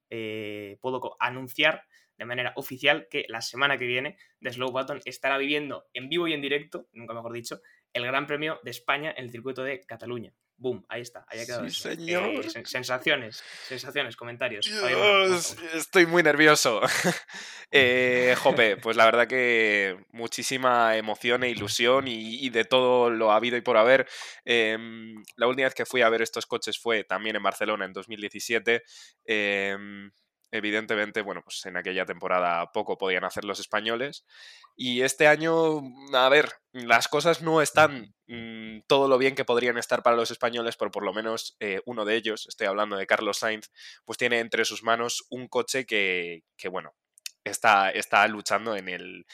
puedo 0.79 1.17
anunciar 1.19 1.83
de 2.17 2.25
manera 2.25 2.53
oficial 2.55 3.07
que 3.09 3.25
la 3.27 3.41
semana 3.41 3.77
que 3.77 3.85
viene 3.85 4.17
The 4.41 4.53
Slow 4.53 4.71
Button 4.71 5.01
estará 5.03 5.37
viviendo 5.37 5.87
en 5.93 6.07
vivo 6.07 6.27
y 6.27 6.33
en 6.33 6.41
directo, 6.41 6.87
nunca 6.93 7.13
mejor 7.13 7.33
dicho, 7.33 7.59
el 7.93 8.05
Gran 8.05 8.27
Premio 8.27 8.59
de 8.63 8.71
España 8.71 9.13
en 9.15 9.25
el 9.25 9.31
circuito 9.31 9.63
de 9.63 9.81
Cataluña. 9.85 10.33
Boom, 10.57 10.85
ahí 10.87 11.01
está, 11.01 11.25
ahí 11.27 11.41
ha 11.41 11.45
quedado. 11.45 11.69
Sí, 11.69 11.81
señor. 11.81 12.45
Eh, 12.45 12.65
sensaciones, 12.65 13.43
sensaciones, 13.67 14.15
comentarios. 14.15 14.65
Dios, 14.65 15.57
estoy 15.73 16.05
muy 16.05 16.23
nervioso. 16.23 16.81
eh, 17.71 18.35
Jope, 18.41 18.77
pues 18.77 18.95
la 18.95 19.05
verdad 19.05 19.27
que 19.27 19.97
muchísima 20.11 20.95
emoción 20.95 21.43
e 21.43 21.49
ilusión 21.49 22.07
y, 22.07 22.49
de 22.49 22.63
todo 22.63 23.09
lo 23.09 23.31
habido 23.31 23.57
y 23.57 23.61
por 23.61 23.75
haber. 23.75 24.07
Em, 24.45 25.21
la 25.35 25.47
última 25.47 25.65
vez 25.65 25.75
que 25.75 25.85
fui 25.85 26.01
a 26.01 26.09
ver 26.09 26.21
estos 26.21 26.45
coches 26.45 26.79
fue 26.79 27.03
también 27.03 27.35
en 27.35 27.43
Barcelona 27.43 27.85
en 27.85 27.93
2017. 27.93 28.83
Em, 30.55 30.65
evidentemente, 30.65 31.21
bueno, 31.21 31.41
pues 31.43 31.65
en 31.65 31.77
aquella 31.77 32.05
temporada 32.05 32.71
poco 32.71 32.97
podían 32.97 33.23
hacer 33.23 33.45
los 33.45 33.59
españoles. 33.59 34.25
Y 34.75 35.01
este 35.01 35.27
año, 35.27 35.81
a 36.13 36.29
ver, 36.29 36.51
las 36.73 37.07
cosas 37.07 37.41
no 37.41 37.61
están 37.61 38.13
mm, 38.27 38.81
todo 38.87 39.07
lo 39.07 39.17
bien 39.17 39.35
que 39.35 39.45
podrían 39.45 39.77
estar 39.77 40.03
para 40.03 40.15
los 40.15 40.31
españoles, 40.31 40.75
pero 40.77 40.91
por 40.91 41.03
lo 41.03 41.13
menos 41.13 41.55
eh, 41.59 41.81
uno 41.85 42.05
de 42.05 42.15
ellos, 42.15 42.47
estoy 42.47 42.67
hablando 42.67 42.97
de 42.97 43.07
Carlos 43.07 43.39
Sainz, 43.39 43.71
pues 44.05 44.17
tiene 44.17 44.39
entre 44.39 44.65
sus 44.65 44.83
manos 44.83 45.25
un 45.29 45.47
coche 45.47 45.85
que, 45.85 46.43
que 46.57 46.69
bueno, 46.69 46.93
está, 47.43 47.91
está 47.91 48.27
luchando 48.27 48.75
en 48.75 48.89
el. 48.89 49.25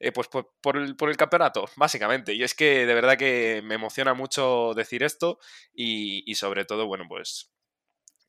Eh, 0.00 0.12
pues 0.12 0.28
por, 0.28 0.76
el, 0.76 0.96
por, 0.96 1.10
el, 1.10 1.16
campeonato, 1.16 1.66
básicamente. 1.76 2.34
Y 2.34 2.42
es 2.42 2.54
que 2.54 2.86
de 2.86 2.94
verdad 2.94 3.16
que 3.18 3.62
me 3.64 3.74
emociona 3.76 4.14
mucho 4.14 4.72
decir 4.74 5.02
esto 5.02 5.38
y, 5.74 6.30
y 6.30 6.34
sobre 6.36 6.64
todo, 6.64 6.86
bueno, 6.86 7.04
pues 7.08 7.50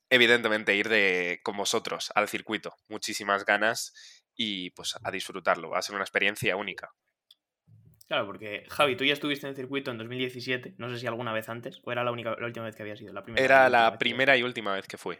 evidentemente 0.09 0.75
ir 0.75 0.89
de 0.89 1.39
con 1.43 1.57
vosotros 1.57 2.11
al 2.15 2.27
circuito. 2.27 2.75
Muchísimas 2.87 3.45
ganas 3.45 3.93
y 4.35 4.69
pues 4.71 4.95
a 5.01 5.11
disfrutarlo. 5.11 5.69
Va 5.69 5.79
a 5.79 5.81
ser 5.81 5.95
una 5.95 6.03
experiencia 6.03 6.55
única. 6.55 6.91
Claro, 8.07 8.25
porque 8.25 8.65
Javi, 8.69 8.95
tú 8.95 9.03
ya 9.03 9.13
estuviste 9.13 9.45
en 9.45 9.49
el 9.49 9.55
circuito 9.55 9.91
en 9.91 9.97
2017, 9.97 10.75
no 10.77 10.89
sé 10.89 10.97
si 10.97 11.07
alguna 11.07 11.33
vez 11.33 11.49
antes, 11.49 11.81
o 11.83 11.91
era 11.91 12.05
la, 12.05 12.11
única, 12.11 12.35
la 12.39 12.45
última 12.45 12.65
vez 12.65 12.75
que 12.75 12.83
había 12.83 12.95
sido. 12.95 13.11
La 13.11 13.23
primera, 13.23 13.43
era 13.43 13.69
la, 13.69 13.97
primera 13.97 14.37
y 14.37 14.43
última 14.43 14.73
vez 14.73 14.87
que 14.87 14.97
fui. 14.97 15.17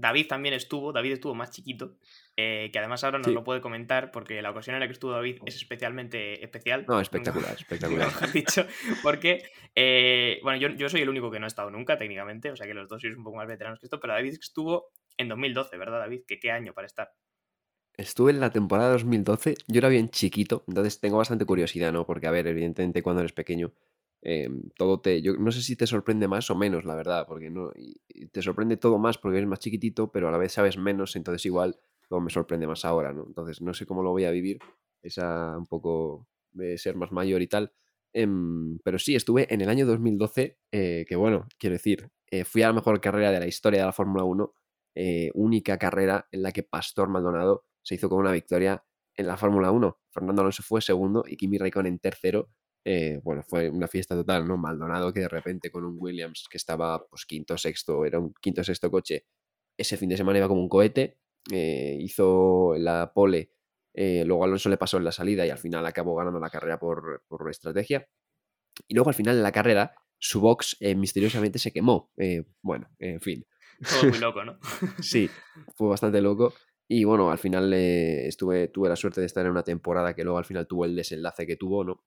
David 0.00 0.26
también 0.28 0.54
estuvo, 0.54 0.92
David 0.92 1.12
estuvo 1.12 1.34
más 1.34 1.50
chiquito, 1.50 1.96
eh, 2.36 2.70
que 2.72 2.78
además 2.78 3.02
ahora 3.04 3.18
nos 3.18 3.28
lo 3.28 3.44
puede 3.44 3.60
comentar 3.60 4.10
porque 4.10 4.42
la 4.42 4.50
ocasión 4.50 4.74
en 4.74 4.80
la 4.80 4.86
que 4.86 4.92
estuvo 4.92 5.12
David 5.12 5.38
es 5.46 5.56
especialmente 5.56 6.42
especial. 6.42 6.84
No, 6.86 7.00
espectacular, 7.00 7.54
espectacular. 7.54 8.10
dicho, 8.32 8.66
porque, 9.02 9.50
eh, 9.74 10.38
bueno, 10.42 10.58
yo, 10.58 10.68
yo, 10.70 10.88
soy 10.88 11.02
el 11.02 11.08
único 11.08 11.30
que 11.30 11.38
no 11.38 11.46
he 11.46 11.48
estado 11.48 11.70
nunca 11.70 11.98
técnicamente, 11.98 12.50
o 12.50 12.56
sea 12.56 12.66
que 12.66 12.74
los 12.74 12.88
dos 12.88 13.00
sois 13.00 13.16
un 13.16 13.24
poco 13.24 13.36
más 13.36 13.46
veteranos 13.46 13.80
que 13.80 13.86
esto, 13.86 14.00
pero 14.00 14.12
David 14.12 14.34
estuvo 14.40 14.92
en 15.16 15.28
2012, 15.28 15.76
¿verdad 15.76 16.00
David? 16.00 16.22
¿Qué, 16.26 16.38
qué 16.38 16.50
año 16.50 16.72
para 16.72 16.86
estar? 16.86 17.10
Estuve 17.96 18.30
en 18.30 18.40
la 18.40 18.50
temporada 18.50 18.90
2012, 18.90 19.54
yo 19.68 19.78
era 19.78 19.88
bien 19.88 20.10
chiquito, 20.10 20.64
entonces 20.68 21.00
tengo 21.00 21.16
bastante 21.16 21.46
curiosidad, 21.46 21.92
¿no? 21.92 22.04
Porque, 22.04 22.26
a 22.26 22.30
ver, 22.30 22.46
evidentemente 22.46 23.02
cuando 23.02 23.20
eres 23.20 23.32
pequeño, 23.32 23.72
em, 24.22 24.70
todo 24.76 25.00
te... 25.00 25.22
Yo 25.22 25.34
no 25.36 25.50
sé 25.52 25.62
si 25.62 25.76
te 25.76 25.86
sorprende 25.86 26.28
más 26.28 26.50
o 26.50 26.54
menos, 26.56 26.84
la 26.84 26.94
verdad, 26.94 27.26
porque 27.26 27.50
no... 27.50 27.72
te 28.32 28.42
sorprende 28.42 28.76
todo 28.76 28.98
más 28.98 29.18
porque 29.18 29.38
eres 29.38 29.48
más 29.48 29.58
chiquitito, 29.60 30.10
pero 30.12 30.28
a 30.28 30.30
la 30.30 30.38
vez 30.38 30.52
sabes 30.52 30.78
menos, 30.78 31.16
entonces 31.16 31.44
igual 31.46 31.78
todo 32.08 32.20
me 32.20 32.30
sorprende 32.30 32.66
más 32.66 32.84
ahora, 32.84 33.12
¿no? 33.12 33.24
Entonces 33.26 33.60
no 33.60 33.74
sé 33.74 33.86
cómo 33.86 34.02
lo 34.02 34.10
voy 34.10 34.24
a 34.24 34.30
vivir, 34.30 34.58
esa 35.02 35.56
un 35.58 35.66
poco 35.66 36.28
de 36.52 36.78
ser 36.78 36.96
más 36.96 37.12
mayor 37.12 37.42
y 37.42 37.48
tal. 37.48 37.72
Em, 38.12 38.78
pero 38.78 38.98
sí, 38.98 39.14
estuve 39.14 39.52
en 39.52 39.60
el 39.60 39.68
año 39.68 39.86
2012, 39.86 40.58
eh, 40.72 41.04
que 41.06 41.16
bueno, 41.16 41.46
quiero 41.58 41.74
decir, 41.74 42.10
eh, 42.30 42.44
fui 42.44 42.62
a 42.62 42.68
la 42.68 42.72
mejor 42.72 43.00
carrera 43.00 43.30
de 43.30 43.40
la 43.40 43.46
historia 43.46 43.80
de 43.80 43.86
la 43.86 43.92
Fórmula 43.92 44.24
1, 44.24 44.54
eh, 44.94 45.30
única 45.34 45.78
carrera 45.78 46.26
en 46.32 46.42
la 46.42 46.52
que 46.52 46.62
Pastor 46.62 47.08
Maldonado 47.08 47.64
se 47.82 47.96
hizo 47.96 48.08
con 48.08 48.20
una 48.20 48.32
victoria 48.32 48.82
en 49.14 49.26
la 49.26 49.36
Fórmula 49.36 49.70
1. 49.70 49.98
Fernando 50.10 50.42
Alonso 50.42 50.62
fue 50.62 50.80
segundo 50.80 51.24
y 51.26 51.36
Kimi 51.36 51.58
Raikkonen 51.58 51.98
tercero. 51.98 52.48
Eh, 52.88 53.20
bueno, 53.24 53.42
fue 53.42 53.68
una 53.68 53.88
fiesta 53.88 54.14
total, 54.14 54.46
¿no? 54.46 54.56
Maldonado 54.56 55.12
que 55.12 55.18
de 55.18 55.28
repente 55.28 55.72
con 55.72 55.84
un 55.84 55.96
Williams 55.98 56.46
que 56.48 56.56
estaba 56.56 57.04
pues 57.08 57.26
quinto, 57.26 57.58
sexto, 57.58 58.04
era 58.04 58.20
un 58.20 58.32
quinto, 58.40 58.62
sexto 58.62 58.92
coche, 58.92 59.26
ese 59.76 59.96
fin 59.96 60.08
de 60.08 60.16
semana 60.16 60.38
iba 60.38 60.46
como 60.46 60.60
un 60.60 60.68
cohete, 60.68 61.18
eh, 61.50 61.96
hizo 61.98 62.76
la 62.78 63.10
pole, 63.12 63.50
eh, 63.92 64.22
luego 64.24 64.44
Alonso 64.44 64.68
le 64.68 64.76
pasó 64.76 64.98
en 64.98 65.04
la 65.04 65.10
salida 65.10 65.44
y 65.44 65.50
al 65.50 65.58
final 65.58 65.84
acabó 65.84 66.14
ganando 66.14 66.38
la 66.38 66.48
carrera 66.48 66.78
por, 66.78 67.24
por 67.26 67.50
estrategia. 67.50 68.08
Y 68.86 68.94
luego 68.94 69.10
al 69.10 69.16
final 69.16 69.34
de 69.34 69.42
la 69.42 69.50
carrera, 69.50 69.96
su 70.18 70.40
box 70.40 70.76
misteriosamente 70.94 71.58
se 71.58 71.72
quemó. 71.72 72.12
bueno, 72.62 72.88
en 73.00 73.20
fin. 73.20 73.44
Todo 73.80 74.10
muy 74.10 74.18
loco, 74.20 74.44
¿no? 74.44 74.60
sí, 75.00 75.28
fue 75.74 75.88
bastante 75.88 76.20
loco. 76.20 76.54
Y 76.88 77.04
bueno, 77.04 77.30
al 77.30 77.38
final 77.38 77.72
eh, 77.72 78.28
estuve, 78.28 78.68
tuve 78.68 78.88
la 78.88 78.96
suerte 78.96 79.20
de 79.20 79.26
estar 79.26 79.44
en 79.44 79.50
una 79.50 79.64
temporada 79.64 80.14
que 80.14 80.22
luego 80.22 80.38
al 80.38 80.44
final 80.44 80.66
tuvo 80.66 80.84
el 80.84 80.94
desenlace 80.94 81.46
que 81.46 81.56
tuvo, 81.56 81.82
¿no? 81.84 82.04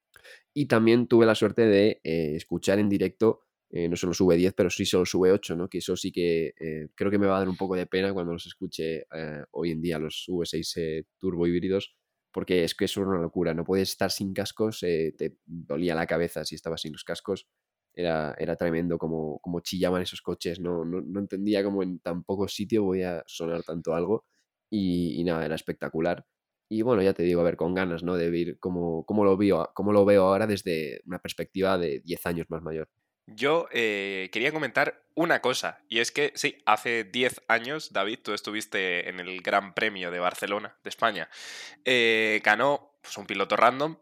Y 0.53 0.67
también 0.67 1.07
tuve 1.07 1.25
la 1.25 1.35
suerte 1.35 1.63
de 1.63 1.99
eh, 2.03 2.35
escuchar 2.35 2.79
en 2.79 2.87
directo, 2.87 3.41
eh, 3.71 3.89
no 3.89 3.97
solo 3.97 4.13
sube 4.13 4.37
10, 4.37 4.53
pero 4.53 4.69
sí 4.69 4.85
solo 4.85 5.05
sube 5.05 5.31
8, 5.31 5.57
¿no? 5.57 5.67
Que 5.67 5.79
eso 5.79 5.97
sí 5.97 6.11
que 6.11 6.53
creo 6.95 7.11
que 7.11 7.19
me 7.19 7.27
va 7.27 7.35
a 7.35 7.39
dar 7.39 7.49
un 7.49 7.57
poco 7.57 7.75
de 7.75 7.87
pena 7.87 8.13
cuando 8.13 8.33
los 8.33 8.45
escuche 8.45 9.03
hoy 9.51 9.71
en 9.71 9.81
día, 9.81 9.99
los 9.99 10.25
V6 10.27 11.05
turbo 11.17 11.45
híbridos, 11.45 11.95
porque 12.31 12.63
es 12.63 12.73
que 12.73 12.85
es 12.85 12.95
una 12.97 13.19
locura, 13.19 13.53
no 13.53 13.65
puedes 13.65 13.89
estar 13.91 14.11
sin 14.11 14.33
cascos, 14.33 14.79
te 14.79 15.37
dolía 15.45 15.93
la 15.93 16.07
cabeza 16.07 16.45
si 16.45 16.55
estabas 16.55 16.81
sin 16.81 16.93
los 16.93 17.03
cascos. 17.03 17.47
Era, 17.93 18.33
era, 18.39 18.55
tremendo 18.55 18.97
como, 18.97 19.39
como 19.39 19.59
chillaban 19.59 20.01
esos 20.01 20.21
coches, 20.21 20.59
no, 20.59 20.85
no, 20.85 21.01
no 21.01 21.19
entendía 21.19 21.63
cómo 21.63 21.83
en 21.83 21.99
tan 21.99 22.23
poco 22.23 22.47
sitio 22.47 22.83
voy 22.83 23.01
a 23.01 23.23
sonar 23.27 23.63
tanto 23.63 23.93
algo 23.93 24.25
y, 24.69 25.23
nada, 25.23 25.45
era 25.45 25.55
espectacular. 25.55 26.25
Y 26.69 26.83
bueno, 26.83 27.01
ya 27.01 27.13
te 27.13 27.23
digo, 27.23 27.41
a 27.41 27.43
ver, 27.43 27.55
con 27.55 27.73
ganas, 27.73 28.03
¿no? 28.03 28.15
De 28.15 28.29
ver 28.29 28.59
cómo, 28.59 29.03
cómo, 29.05 29.25
lo, 29.25 29.35
veo, 29.37 29.71
cómo 29.73 29.91
lo 29.91 30.05
veo 30.05 30.25
ahora 30.25 30.45
desde 30.45 31.01
una 31.05 31.19
perspectiva 31.19 31.77
de 31.77 32.01
10 32.01 32.25
años 32.27 32.49
más 32.49 32.61
mayor. 32.61 32.87
Yo 33.35 33.67
eh, 33.71 34.29
quería 34.31 34.51
comentar 34.51 35.03
una 35.13 35.41
cosa, 35.41 35.83
y 35.87 35.99
es 35.99 36.11
que 36.11 36.31
sí, 36.35 36.57
hace 36.65 37.03
10 37.03 37.43
años, 37.47 37.93
David, 37.93 38.19
tú 38.23 38.33
estuviste 38.33 39.07
en 39.07 39.19
el 39.19 39.41
Gran 39.41 39.73
Premio 39.73 40.09
de 40.09 40.19
Barcelona, 40.19 40.77
de 40.83 40.89
España, 40.89 41.29
eh, 41.85 42.41
ganó 42.43 42.97
pues, 43.01 43.17
un 43.17 43.27
piloto 43.27 43.55
random, 43.55 43.97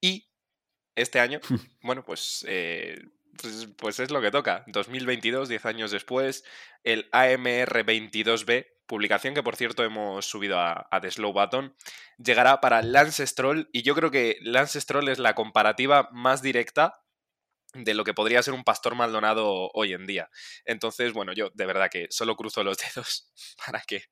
y 0.00 0.28
este 0.94 1.20
año, 1.20 1.40
bueno, 1.82 2.04
pues, 2.04 2.44
eh, 2.46 2.98
pues, 3.40 3.68
pues, 3.76 4.00
es 4.00 4.10
lo 4.10 4.20
que 4.20 4.30
toca. 4.30 4.64
2022, 4.66 5.48
10 5.48 5.66
años 5.66 5.90
después, 5.90 6.44
el 6.84 7.08
AMR 7.12 7.84
22B 7.84 8.66
publicación 8.88 9.34
que 9.34 9.42
por 9.42 9.54
cierto 9.54 9.84
hemos 9.84 10.26
subido 10.26 10.58
a, 10.58 10.88
The 11.00 11.10
Slow 11.12 11.32
Button, 11.32 11.76
llegará 12.16 12.60
para 12.60 12.82
Lance 12.82 13.24
Stroll 13.24 13.68
y 13.70 13.82
yo 13.82 13.94
creo 13.94 14.10
que 14.10 14.38
Lance 14.40 14.80
Stroll 14.80 15.08
es 15.08 15.20
la 15.20 15.34
comparativa 15.34 16.08
más 16.10 16.42
directa 16.42 17.04
de 17.74 17.92
lo 17.92 18.02
que 18.02 18.14
podría 18.14 18.42
ser 18.42 18.54
un 18.54 18.64
pastor 18.64 18.94
Maldonado 18.94 19.70
hoy 19.74 19.92
en 19.92 20.06
día. 20.06 20.30
Entonces, 20.64 21.12
bueno, 21.12 21.34
yo 21.34 21.50
de 21.52 21.66
verdad 21.66 21.90
que 21.90 22.06
solo 22.10 22.34
cruzo 22.34 22.64
los 22.64 22.78
dedos 22.94 23.30
para 23.64 23.80
que 23.82 24.04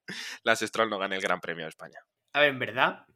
Lance 0.45 0.67
Stroll 0.69 0.91
no 0.91 0.99
gane 0.99 1.17
el 1.17 1.23
Gran 1.23 1.41
Premio 1.41 1.65
de 1.65 1.71
España. 1.71 1.99
A 2.35 2.41
ver, 2.41 2.51
en 2.51 2.59
verdad, 2.59 3.07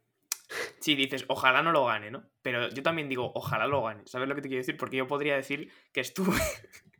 Sí, 0.79 0.95
dices, 0.95 1.25
ojalá 1.27 1.61
no 1.61 1.71
lo 1.71 1.85
gane, 1.85 2.11
¿no? 2.11 2.23
Pero 2.41 2.69
yo 2.69 2.83
también 2.83 3.07
digo, 3.07 3.31
ojalá 3.35 3.67
lo 3.67 3.83
gane. 3.83 4.03
¿Sabes 4.05 4.27
lo 4.27 4.35
que 4.35 4.41
te 4.41 4.49
quiero 4.49 4.61
decir? 4.61 4.77
Porque 4.77 4.97
yo 4.97 5.07
podría 5.07 5.35
decir 5.35 5.71
que 5.93 6.01
estuve, 6.01 6.37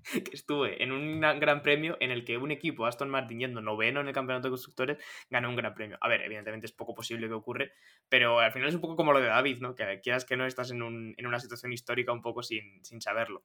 que 0.13 0.31
estuve 0.33 0.83
en 0.83 0.91
un 0.91 1.19
gran 1.19 1.61
premio 1.61 1.97
en 1.99 2.11
el 2.11 2.23
que 2.23 2.37
un 2.37 2.51
equipo, 2.51 2.85
Aston 2.85 3.09
Martin, 3.09 3.39
yendo 3.39 3.61
noveno 3.61 4.01
en 4.01 4.07
el 4.07 4.13
campeonato 4.13 4.47
de 4.47 4.51
constructores, 4.51 4.97
ganó 5.29 5.49
un 5.49 5.55
gran 5.55 5.73
premio. 5.73 5.97
A 6.01 6.07
ver, 6.07 6.21
evidentemente 6.21 6.67
es 6.67 6.71
poco 6.71 6.93
posible 6.93 7.27
que 7.27 7.33
ocurre, 7.33 7.73
pero 8.07 8.39
al 8.39 8.51
final 8.51 8.69
es 8.69 8.75
un 8.75 8.81
poco 8.81 8.95
como 8.95 9.13
lo 9.13 9.19
de 9.19 9.27
David, 9.27 9.59
¿no? 9.59 9.75
Que 9.75 9.99
quieras 10.01 10.25
que 10.25 10.37
no 10.37 10.45
estás 10.45 10.71
en, 10.71 10.81
un, 10.81 11.13
en 11.17 11.27
una 11.27 11.39
situación 11.39 11.73
histórica 11.73 12.13
un 12.13 12.21
poco 12.21 12.43
sin, 12.43 12.83
sin, 12.85 13.01
saberlo. 13.01 13.43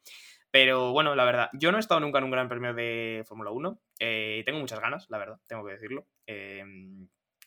Pero 0.51 0.93
bueno, 0.93 1.15
la 1.15 1.25
verdad, 1.25 1.51
yo 1.55 1.73
no 1.73 1.79
he 1.79 1.81
estado 1.81 2.01
nunca 2.01 2.19
en 2.19 2.25
un 2.25 2.31
gran 2.31 2.49
premio 2.49 2.75
de 2.75 3.25
Fórmula 3.27 3.51
1. 3.51 3.81
Eh, 3.99 4.43
tengo 4.45 4.59
muchas 4.61 4.81
ganas, 4.81 5.07
la 5.09 5.19
verdad, 5.19 5.41
tengo 5.47 5.65
que 5.65 5.73
decirlo. 5.73 6.07
Eh, 6.27 6.63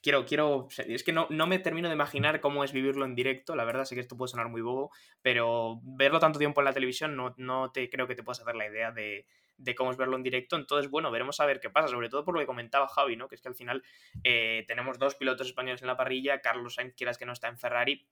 quiero, 0.02 0.26
quiero, 0.26 0.68
es 0.78 1.04
que 1.04 1.12
no, 1.12 1.28
no 1.30 1.48
me 1.48 1.60
termino 1.60 1.88
de 1.88 1.96
imaginar 1.96 2.40
cómo 2.40 2.64
es 2.64 2.72
vivirlo 2.72 3.06
en 3.06 3.16
directo, 3.16 3.56
la 3.56 3.66
verdad 3.66 3.86
sé 3.86 3.96
que 3.96 4.02
esto 4.02 4.18
puede 4.18 4.30
sonar 4.30 4.50
muy 4.50 4.62
bobo, 4.62 4.92
pero 5.22 5.80
verlo 5.84 6.20
tanto 6.20 6.40
tiempo 6.40 6.62
en 6.62 6.66
la 6.66 6.74
televisión 6.74 7.16
no, 7.16 7.34
no 7.38 7.72
te 7.72 7.90
creo 7.90 8.08
que 8.08 8.16
te 8.16 8.24
puedas 8.24 8.42
hacer 8.42 8.56
la 8.56 8.68
idea 8.68 8.92
de, 8.92 9.26
de 9.58 9.76
cómo 9.76 9.92
es 9.92 9.98
verlo 9.98 10.16
en 10.16 10.24
directo, 10.24 10.56
entonces 10.56 10.90
bueno, 10.90 11.12
veremos 11.12 11.40
a 11.40 11.46
ver 11.46 11.60
qué 11.60 11.70
pasa, 11.70 11.90
sobre 11.90 12.10
todo 12.10 12.24
por 12.24 12.34
lo 12.34 12.40
que 12.40 12.48
comentaba 12.48 12.88
Javi, 12.88 13.16
¿no? 13.16 13.28
que 13.28 13.36
es 13.36 13.42
que 13.42 13.50
al 13.50 13.56
final 13.56 13.84
eh, 14.24 14.64
tenemos 14.68 14.98
dos 14.98 15.16
pilotos 15.16 15.48
españoles 15.48 15.82
en 15.82 15.88
la 15.88 15.98
parrilla, 15.98 16.42
Carlos 16.42 16.76
Sainz, 16.76 16.96
quieras 16.96 17.18
que 17.18 17.26
no 17.26 17.34
está 17.34 17.48
en 17.50 17.58
Ferrari, 17.58 18.08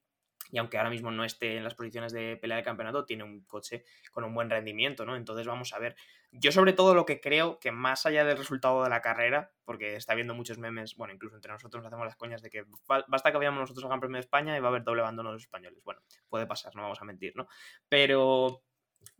y 0.52 0.58
aunque 0.58 0.78
ahora 0.78 0.90
mismo 0.90 1.12
no 1.12 1.24
esté 1.24 1.58
en 1.58 1.64
las 1.64 1.76
posiciones 1.76 2.14
de 2.14 2.38
pelea 2.38 2.58
de 2.58 2.64
campeonato, 2.64 3.06
tiene 3.06 3.24
un 3.24 3.42
coche 3.46 3.84
con 4.12 4.24
un 4.24 4.34
buen 4.34 4.50
rendimiento, 4.50 5.06
¿no? 5.06 5.16
Entonces 5.16 5.46
vamos 5.46 5.74
a 5.74 5.80
ver. 5.80 5.96
Yo 6.32 6.52
sobre 6.52 6.74
todo 6.74 6.94
lo 6.94 7.06
que 7.06 7.20
creo 7.22 7.60
que 7.60 7.72
más 7.72 8.06
allá 8.06 8.26
del 8.26 8.38
resultado 8.38 8.84
de 8.84 8.90
la 8.90 9.02
carrera, 9.02 9.52
porque 9.66 9.96
está 9.96 10.14
habiendo 10.14 10.36
muchos 10.36 10.58
memes, 10.58 10.96
bueno, 10.96 11.14
incluso 11.14 11.36
entre 11.36 11.52
nosotros 11.52 11.82
nos 11.82 11.88
hacemos 11.88 12.06
las 12.06 12.16
coñas 12.16 12.42
de 12.42 12.50
que 12.50 12.66
basta 13.08 13.32
que 13.32 13.38
vayamos 13.38 13.60
nosotros 13.60 13.84
al 13.86 13.90
Gran 13.90 14.00
Premio 14.00 14.16
de 14.16 14.22
España 14.22 14.58
y 14.58 14.60
va 14.60 14.68
a 14.68 14.70
haber 14.70 14.84
doble 14.84 15.02
abandono 15.02 15.30
de 15.30 15.36
los 15.36 15.44
españoles. 15.44 15.82
Bueno, 15.84 16.02
puede 16.30 16.46
pasar, 16.46 16.76
no 16.76 16.84
vamos 16.84 17.02
a 17.02 17.06
mentir, 17.06 17.36
¿no? 17.36 17.48
Pero 17.90 18.64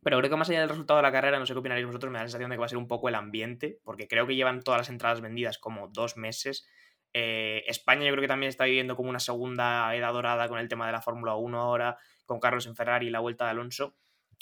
pero 0.04 0.18
creo 0.20 0.30
que 0.30 0.36
más 0.38 0.50
allá 0.50 0.62
del 0.62 0.70
resultado 0.70 0.98
de 0.98 1.04
la 1.04 1.12
carrera, 1.12 1.40
no 1.40 1.46
sé 1.46 1.54
qué 1.54 1.60
opinaréis 1.60 1.88
vosotros, 1.88 2.12
me 2.12 2.18
da 2.18 2.24
la 2.24 2.30
sensación 2.30 2.50
de 2.50 2.56
que 2.56 2.60
va 2.60 2.66
a 2.66 2.70
ser 2.70 2.78
un 2.78 2.88
poco 2.88 3.10
el 3.10 3.16
ambiente, 3.16 3.80
porque 3.84 4.08
creo 4.08 4.28
que 4.28 4.36
llevan 4.36 4.62
todas 4.62 4.80
las 4.80 4.90
entradas 4.90 5.22
vendidas 5.22 5.58
como 5.58 5.88
dos 5.90 6.18
meses 6.18 6.68
eh, 7.20 7.64
España 7.66 8.06
yo 8.06 8.12
creo 8.12 8.22
que 8.22 8.28
también 8.28 8.50
está 8.50 8.66
viviendo 8.66 8.96
como 8.96 9.10
una 9.10 9.20
segunda 9.20 9.96
edad 9.96 10.14
dorada 10.14 10.48
con 10.48 10.60
el 10.60 10.68
tema 10.68 10.86
de 10.86 10.92
la 10.92 11.02
Fórmula 11.02 11.34
1 11.34 11.60
ahora, 11.60 11.98
con 12.28 12.40
Carlos 12.40 12.68
en 12.68 12.76
Ferrari 12.76 13.08
y 13.08 13.10
la 13.10 13.22
vuelta 13.22 13.46
de 13.46 13.52
Alonso. 13.52 13.96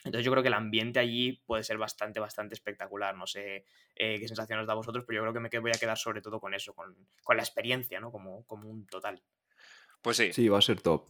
Entonces 0.04 0.26
yo 0.26 0.32
creo 0.32 0.44
que 0.44 0.50
el 0.50 0.56
ambiente 0.56 1.00
allí 1.00 1.42
puede 1.46 1.64
ser 1.64 1.78
bastante, 1.78 2.20
bastante 2.20 2.54
espectacular. 2.54 3.16
No 3.16 3.28
sé 3.28 3.64
eh, 3.96 4.20
qué 4.20 4.28
sensación 4.28 4.60
os 4.60 4.68
da 4.68 4.74
a 4.74 4.76
vosotros, 4.76 5.06
pero 5.08 5.20
yo 5.20 5.22
creo 5.22 5.34
que 5.34 5.40
me 5.40 5.60
voy 5.62 5.72
a 5.74 5.80
quedar 5.80 5.98
sobre 5.98 6.22
todo 6.22 6.42
con 6.42 6.54
eso, 6.54 6.74
con, 6.74 6.94
la 7.30 7.42
experiencia, 7.42 8.02
¿no? 8.02 8.12
Como, 8.12 8.46
como 8.46 8.70
un 8.70 8.86
total. 8.88 9.24
Pues 10.02 10.18
sí. 10.18 10.34
Sí, 10.34 10.50
va 10.50 10.58
a 10.58 10.62
ser 10.62 10.82
top 10.82 11.08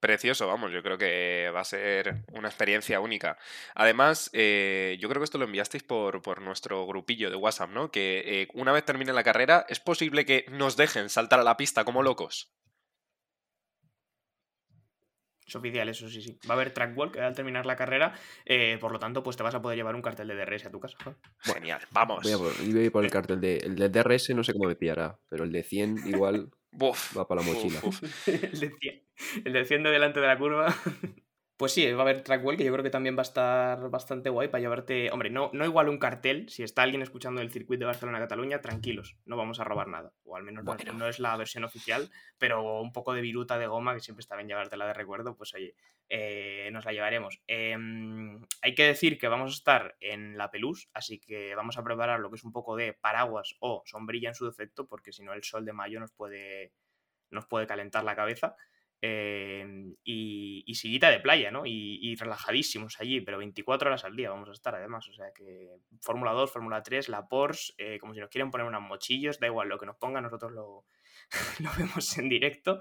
precioso, 0.00 0.46
vamos, 0.46 0.72
yo 0.72 0.82
creo 0.82 0.98
que 0.98 1.50
va 1.54 1.60
a 1.60 1.64
ser 1.64 2.24
una 2.32 2.48
experiencia 2.48 3.00
única. 3.00 3.38
Además, 3.74 4.30
eh, 4.32 4.96
yo 5.00 5.08
creo 5.08 5.20
que 5.20 5.24
esto 5.24 5.38
lo 5.38 5.44
enviasteis 5.44 5.82
por, 5.82 6.22
por 6.22 6.40
nuestro 6.40 6.86
grupillo 6.86 7.30
de 7.30 7.36
WhatsApp, 7.36 7.70
¿no? 7.70 7.90
Que 7.90 8.22
eh, 8.24 8.48
una 8.54 8.72
vez 8.72 8.84
termine 8.84 9.12
la 9.12 9.24
carrera, 9.24 9.66
es 9.68 9.80
posible 9.80 10.24
que 10.24 10.46
nos 10.50 10.76
dejen 10.76 11.08
saltar 11.08 11.40
a 11.40 11.44
la 11.44 11.56
pista 11.56 11.84
como 11.84 12.02
locos. 12.02 12.52
Es 15.48 15.56
oficial, 15.56 15.88
eso 15.88 16.10
sí, 16.10 16.20
sí. 16.20 16.38
Va 16.46 16.52
a 16.52 16.56
haber 16.56 16.74
track 16.74 16.96
walk 16.96 17.16
al 17.16 17.34
terminar 17.34 17.64
la 17.64 17.74
carrera, 17.74 18.12
eh, 18.44 18.76
por 18.78 18.92
lo 18.92 18.98
tanto, 18.98 19.22
pues 19.22 19.34
te 19.34 19.42
vas 19.42 19.54
a 19.54 19.62
poder 19.62 19.78
llevar 19.78 19.94
un 19.94 20.02
cartel 20.02 20.28
de 20.28 20.36
DRS 20.36 20.66
a 20.66 20.70
tu 20.70 20.78
casa. 20.78 20.98
Genial, 21.38 21.80
vamos. 21.90 22.22
Voy 22.22 22.32
a, 22.32 22.36
por, 22.36 22.52
voy 22.54 22.86
a 22.86 22.90
por 22.90 23.04
el 23.04 23.10
cartel 23.10 23.40
de, 23.40 23.56
el 23.56 23.74
de 23.74 23.88
DRS, 23.88 24.28
no 24.34 24.44
sé 24.44 24.52
cómo 24.52 24.68
me 24.68 24.76
pillará, 24.76 25.18
pero 25.30 25.44
el 25.44 25.52
de 25.52 25.62
100 25.62 26.06
igual 26.06 26.50
va 26.72 27.26
para 27.26 27.40
la 27.40 27.46
mochila. 27.46 27.80
el 28.26 28.60
de 28.60 28.70
100. 28.80 29.02
El 29.44 29.52
defiende 29.52 29.90
delante 29.90 30.20
de 30.20 30.26
la 30.26 30.38
curva. 30.38 30.74
Pues 31.58 31.72
sí, 31.72 31.90
va 31.90 31.98
a 31.98 32.02
haber 32.02 32.22
Trackwell, 32.22 32.56
que 32.56 32.62
yo 32.62 32.72
creo 32.72 32.84
que 32.84 32.90
también 32.90 33.16
va 33.16 33.22
a 33.22 33.22
estar 33.22 33.90
bastante 33.90 34.30
guay 34.30 34.46
para 34.46 34.60
llevarte. 34.60 35.10
Hombre, 35.10 35.28
no, 35.28 35.50
no 35.52 35.64
igual 35.64 35.88
un 35.88 35.98
cartel. 35.98 36.48
Si 36.48 36.62
está 36.62 36.82
alguien 36.84 37.02
escuchando 37.02 37.40
el 37.40 37.50
circuito 37.50 37.80
de 37.80 37.86
Barcelona-Cataluña, 37.86 38.60
tranquilos, 38.60 39.16
no 39.24 39.36
vamos 39.36 39.58
a 39.58 39.64
robar 39.64 39.88
nada. 39.88 40.12
O 40.22 40.36
al 40.36 40.44
menos 40.44 40.64
no, 40.64 41.08
es 41.08 41.18
la 41.18 41.36
versión 41.36 41.64
oficial, 41.64 42.12
pero 42.38 42.80
un 42.80 42.92
poco 42.92 43.12
de 43.12 43.22
viruta 43.22 43.58
de 43.58 43.66
goma, 43.66 43.92
que 43.92 43.98
siempre 43.98 44.20
está 44.20 44.36
bien 44.36 44.46
llevártela 44.46 44.86
de 44.86 44.92
recuerdo, 44.92 45.36
pues 45.36 45.52
oye, 45.52 45.74
eh, 46.08 46.70
nos 46.72 46.84
la 46.84 46.92
llevaremos. 46.92 47.42
Em, 47.48 48.40
hay 48.62 48.76
que 48.76 48.84
decir 48.84 49.18
que 49.18 49.26
vamos 49.26 49.50
a 49.50 49.54
estar 49.54 49.96
en 49.98 50.38
la 50.38 50.52
Pelús, 50.52 50.88
así 50.94 51.18
que 51.18 51.56
vamos 51.56 51.76
a 51.76 51.82
preparar 51.82 52.20
lo 52.20 52.30
que 52.30 52.36
es 52.36 52.44
un 52.44 52.52
poco 52.52 52.76
de 52.76 52.92
paraguas 52.92 53.56
o 53.58 53.82
sombrilla 53.84 54.28
en 54.28 54.36
su 54.36 54.46
defecto, 54.46 54.86
porque 54.86 55.12
si 55.12 55.24
no, 55.24 55.32
el 55.32 55.42
sol 55.42 55.64
de 55.64 55.72
mayo 55.72 55.98
nos 55.98 56.12
puede, 56.12 56.72
nos 57.30 57.46
puede 57.46 57.66
calentar 57.66 58.04
la 58.04 58.14
cabeza. 58.14 58.54
Em, 59.00 59.94
y, 60.02 60.64
y, 60.66 60.74
sillita 60.74 61.08
de 61.10 61.20
playa, 61.20 61.52
¿no? 61.52 61.62
Y, 61.64 62.16
relajadísimos 62.16 63.00
allí, 63.00 63.20
pero 63.20 63.38
24 63.38 63.88
horas 63.88 64.04
al 64.04 64.16
día 64.16 64.30
vamos 64.30 64.48
a 64.48 64.52
estar 64.52 64.74
además. 64.74 65.08
O 65.08 65.12
sea 65.12 65.32
que 65.32 65.76
Fórmula 66.00 66.32
2, 66.32 66.50
Fórmula 66.50 66.82
3, 66.82 67.08
la 67.08 67.28
Porsche, 67.28 67.74
eh, 67.78 67.98
como 68.00 68.12
si 68.12 68.20
nos 68.20 68.28
quieren 68.28 68.50
poner 68.50 68.66
unas 68.66 68.82
mochillos, 68.82 69.38
da 69.38 69.46
igual 69.46 69.68
lo 69.68 69.78
que 69.78 69.86
nos 69.86 69.96
pongan, 69.96 70.24
nosotros 70.24 70.50
lo, 70.52 70.84
lo 71.60 71.70
vemos 71.78 72.18
en 72.18 72.28
directo. 72.28 72.80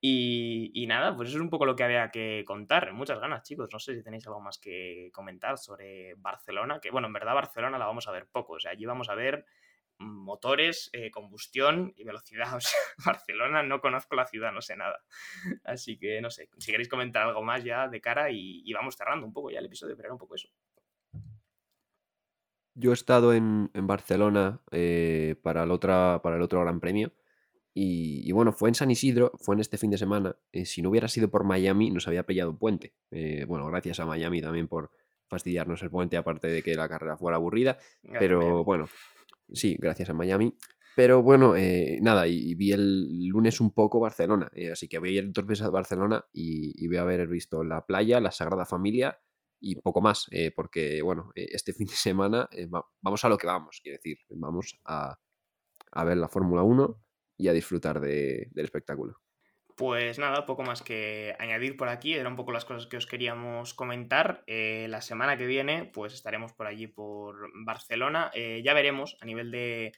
Y, 0.00 0.70
y, 0.74 0.86
nada, 0.86 1.16
pues 1.16 1.30
eso 1.30 1.38
es 1.38 1.42
un 1.42 1.48
poco 1.48 1.64
lo 1.64 1.76
que 1.76 1.84
había 1.84 2.10
que 2.10 2.44
contar. 2.46 2.92
Muchas 2.92 3.18
ganas, 3.18 3.42
chicos. 3.42 3.70
No 3.72 3.78
sé 3.78 3.94
si 3.94 4.02
tenéis 4.02 4.26
algo 4.26 4.40
más 4.40 4.58
que 4.58 5.08
comentar 5.14 5.56
sobre 5.56 6.14
Barcelona, 6.16 6.78
que 6.78 6.90
bueno, 6.90 7.06
en 7.06 7.14
verdad 7.14 7.34
Barcelona 7.34 7.78
la 7.78 7.86
vamos 7.86 8.06
a 8.06 8.12
ver 8.12 8.28
poco. 8.30 8.54
O 8.54 8.60
sea, 8.60 8.72
allí 8.72 8.84
vamos 8.84 9.08
a 9.08 9.14
ver 9.14 9.46
motores, 9.98 10.90
eh, 10.92 11.10
combustión 11.10 11.92
y 11.96 12.04
velocidad. 12.04 12.48
O 12.56 12.60
sea, 12.60 12.78
Barcelona 13.04 13.62
no 13.62 13.80
conozco 13.80 14.16
la 14.16 14.26
ciudad, 14.26 14.52
no 14.52 14.60
sé 14.60 14.76
nada. 14.76 15.02
Así 15.64 15.98
que 15.98 16.20
no 16.20 16.30
sé, 16.30 16.48
si 16.58 16.70
queréis 16.70 16.88
comentar 16.88 17.26
algo 17.26 17.42
más 17.42 17.64
ya 17.64 17.88
de 17.88 18.00
cara 18.00 18.30
y, 18.30 18.72
vamos 18.72 18.96
cerrando 18.96 19.26
un 19.26 19.32
poco 19.32 19.50
ya 19.50 19.58
el 19.58 19.66
episodio, 19.66 19.96
pero 19.96 20.06
era 20.06 20.14
un 20.14 20.18
poco 20.18 20.34
eso. 20.34 20.48
Yo 22.76 22.90
he 22.90 22.94
estado 22.94 23.32
en, 23.32 23.70
Barcelona 23.72 24.60
eh, 24.72 25.36
para, 25.42 25.62
el 25.62 25.70
otra, 25.70 26.20
para 26.22 26.36
el 26.36 26.42
otro 26.42 26.60
Gran 26.60 26.80
Premio. 26.80 27.12
Y, 27.76 28.30
bueno, 28.30 28.52
fue 28.52 28.68
en 28.68 28.76
San 28.76 28.92
Isidro, 28.92 29.32
fue 29.40 29.56
en 29.56 29.60
este 29.60 29.78
fin 29.78 29.90
de 29.90 29.98
semana. 29.98 30.36
Eh, 30.52 30.64
si 30.64 30.80
no 30.80 30.90
hubiera 30.90 31.08
sido 31.08 31.28
por 31.28 31.42
Miami, 31.42 31.90
nos 31.90 32.06
había 32.06 32.24
pillado 32.24 32.50
un 32.50 32.58
puente. 32.58 32.94
bueno, 33.46 33.66
gracias 33.66 33.98
a 33.98 34.06
Miami 34.06 34.40
también 34.40 34.68
por 34.68 34.90
fastidiarnos 35.26 35.82
el 35.82 35.90
puente, 35.90 36.16
aparte 36.16 36.48
de 36.48 36.62
que 36.62 36.74
la 36.74 36.88
carrera 36.88 37.16
fuera 37.16 37.36
aburrida. 37.36 37.78
pero 38.18 38.62
bueno, 38.64 38.88
Sí, 39.52 39.76
gracias 39.78 40.10
a 40.10 40.14
Miami. 40.14 40.56
Pero 40.96 41.22
bueno, 41.22 41.56
eh, 41.56 41.98
nada, 42.02 42.28
y, 42.28 42.54
vi 42.54 42.72
el 42.72 43.26
lunes 43.26 43.60
un 43.60 43.72
poco 43.72 43.98
Barcelona, 43.98 44.48
eh, 44.54 44.70
así 44.70 44.86
que 44.88 45.00
voy 45.00 45.16
a 45.18 45.22
ir 45.22 45.32
veces 45.44 45.66
a 45.66 45.70
Barcelona 45.70 46.24
y, 46.32 46.86
voy 46.86 46.98
a 46.98 47.02
haber 47.02 47.26
visto 47.26 47.64
la 47.64 47.84
playa, 47.84 48.20
la 48.20 48.30
Sagrada 48.30 48.64
Familia 48.64 49.18
y 49.60 49.76
poco 49.76 50.00
más, 50.00 50.26
eh, 50.30 50.52
porque 50.54 51.02
bueno, 51.02 51.32
este 51.34 51.72
fin 51.74 51.88
de 51.88 51.94
semana 51.94 52.48
vamos 53.00 53.24
a 53.24 53.28
lo 53.28 53.38
que 53.38 53.46
vamos, 53.46 53.80
quiero 53.82 53.98
decir, 53.98 54.18
vamos 54.30 54.78
a, 54.84 55.18
a 55.92 56.04
ver 56.04 56.16
la 56.16 56.28
Fórmula 56.28 56.62
1 56.62 57.00
y 57.38 57.48
a 57.48 57.52
disfrutar 57.52 58.00
del 58.00 58.50
espectáculo. 58.54 59.23
Pues 59.76 60.20
nada, 60.20 60.46
poco 60.46 60.62
más 60.62 60.82
que 60.82 61.34
añadir 61.40 61.76
por 61.76 61.88
aquí, 61.88 62.14
eran 62.14 62.32
un 62.32 62.36
poco 62.36 62.52
las 62.52 62.64
cosas 62.64 62.86
que 62.86 62.96
os 62.96 63.06
queríamos 63.06 63.74
comentar. 63.74 64.44
Eh, 64.46 64.86
la 64.88 65.00
semana 65.00 65.36
que 65.36 65.46
viene, 65.46 65.90
pues 65.92 66.14
estaremos 66.14 66.52
por 66.52 66.68
allí 66.68 66.86
por 66.86 67.50
Barcelona. 67.64 68.30
Eh, 68.34 68.62
ya 68.64 68.72
veremos 68.72 69.16
a 69.20 69.26
nivel 69.26 69.50
de 69.50 69.92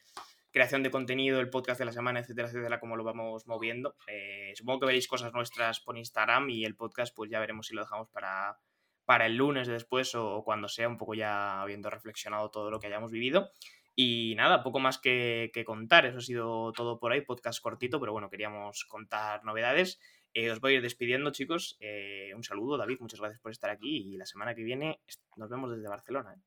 creación 0.51 0.81
de 0.81 0.89
contenido, 0.89 1.39
el 1.39 1.51
podcast 1.51 1.77
de 1.77 1.85
la 1.85 1.91
semana, 1.91 2.19
etcétera, 2.19 2.47
etcétera, 2.47 2.79
cómo 2.79 2.95
lo 2.95 3.03
vamos 3.03 3.45
moviendo. 3.45 3.95
Eh, 4.07 4.53
supongo 4.55 4.79
que 4.79 4.85
veréis 4.87 5.07
cosas 5.07 5.31
nuestras 5.33 5.79
por 5.79 5.95
Instagram 5.95 6.49
y 6.49 6.65
el 6.65 6.75
podcast, 6.75 7.15
pues 7.15 7.29
ya 7.29 7.39
veremos 7.39 7.67
si 7.67 7.75
lo 7.75 7.81
dejamos 7.81 8.09
para, 8.09 8.57
para 9.05 9.27
el 9.27 9.35
lunes 9.35 9.67
después 9.67 10.15
o 10.15 10.43
cuando 10.43 10.69
sea, 10.69 10.87
un 10.87 10.97
poco 10.97 11.13
ya 11.13 11.61
habiendo 11.61 11.91
reflexionado 11.91 12.49
todo 12.49 12.71
lo 12.71 12.79
que 12.79 12.87
hayamos 12.87 13.11
vivido. 13.11 13.51
Y 13.99 14.35
nada, 14.35 14.61
poco 14.61 14.79
más 14.79 14.99
que, 14.99 15.51
contar. 15.65 16.05
Eso 16.05 16.19
ha 16.19 16.21
sido 16.21 16.71
todo 16.71 16.99
por 16.99 17.11
ahí. 17.11 17.21
Podcast 17.21 17.59
cortito, 17.59 17.99
pero 17.99 18.11
bueno, 18.11 18.29
queríamos 18.29 18.85
contar 18.85 19.43
novedades. 19.43 19.99
Eh, 20.35 20.51
os 20.51 20.61
voy 20.61 20.73
a 20.73 20.75
ir 20.75 20.81
despidiendo, 20.83 21.31
chicos. 21.31 21.77
Eh, 21.79 22.31
un 22.35 22.43
saludo, 22.43 22.77
David. 22.77 22.97
Muchas 22.99 23.19
gracias 23.19 23.41
por 23.41 23.51
estar 23.51 23.71
aquí. 23.71 24.13
Y 24.13 24.17
la 24.17 24.27
semana 24.27 24.53
que 24.53 24.61
viene 24.61 25.01
nos 25.35 25.49
vemos 25.49 25.75
desde 25.75 25.89
Barcelona. 25.89 26.35
¿eh? 26.35 26.41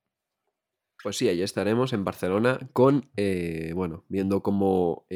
Pues 1.02 1.16
sí, 1.16 1.28
ahí 1.28 1.42
estaremos 1.42 1.92
en 1.92 2.04
Barcelona 2.04 2.60
con, 2.72 3.10
bueno, 3.74 4.04
viendo 4.08 4.44
cómo 4.44 5.06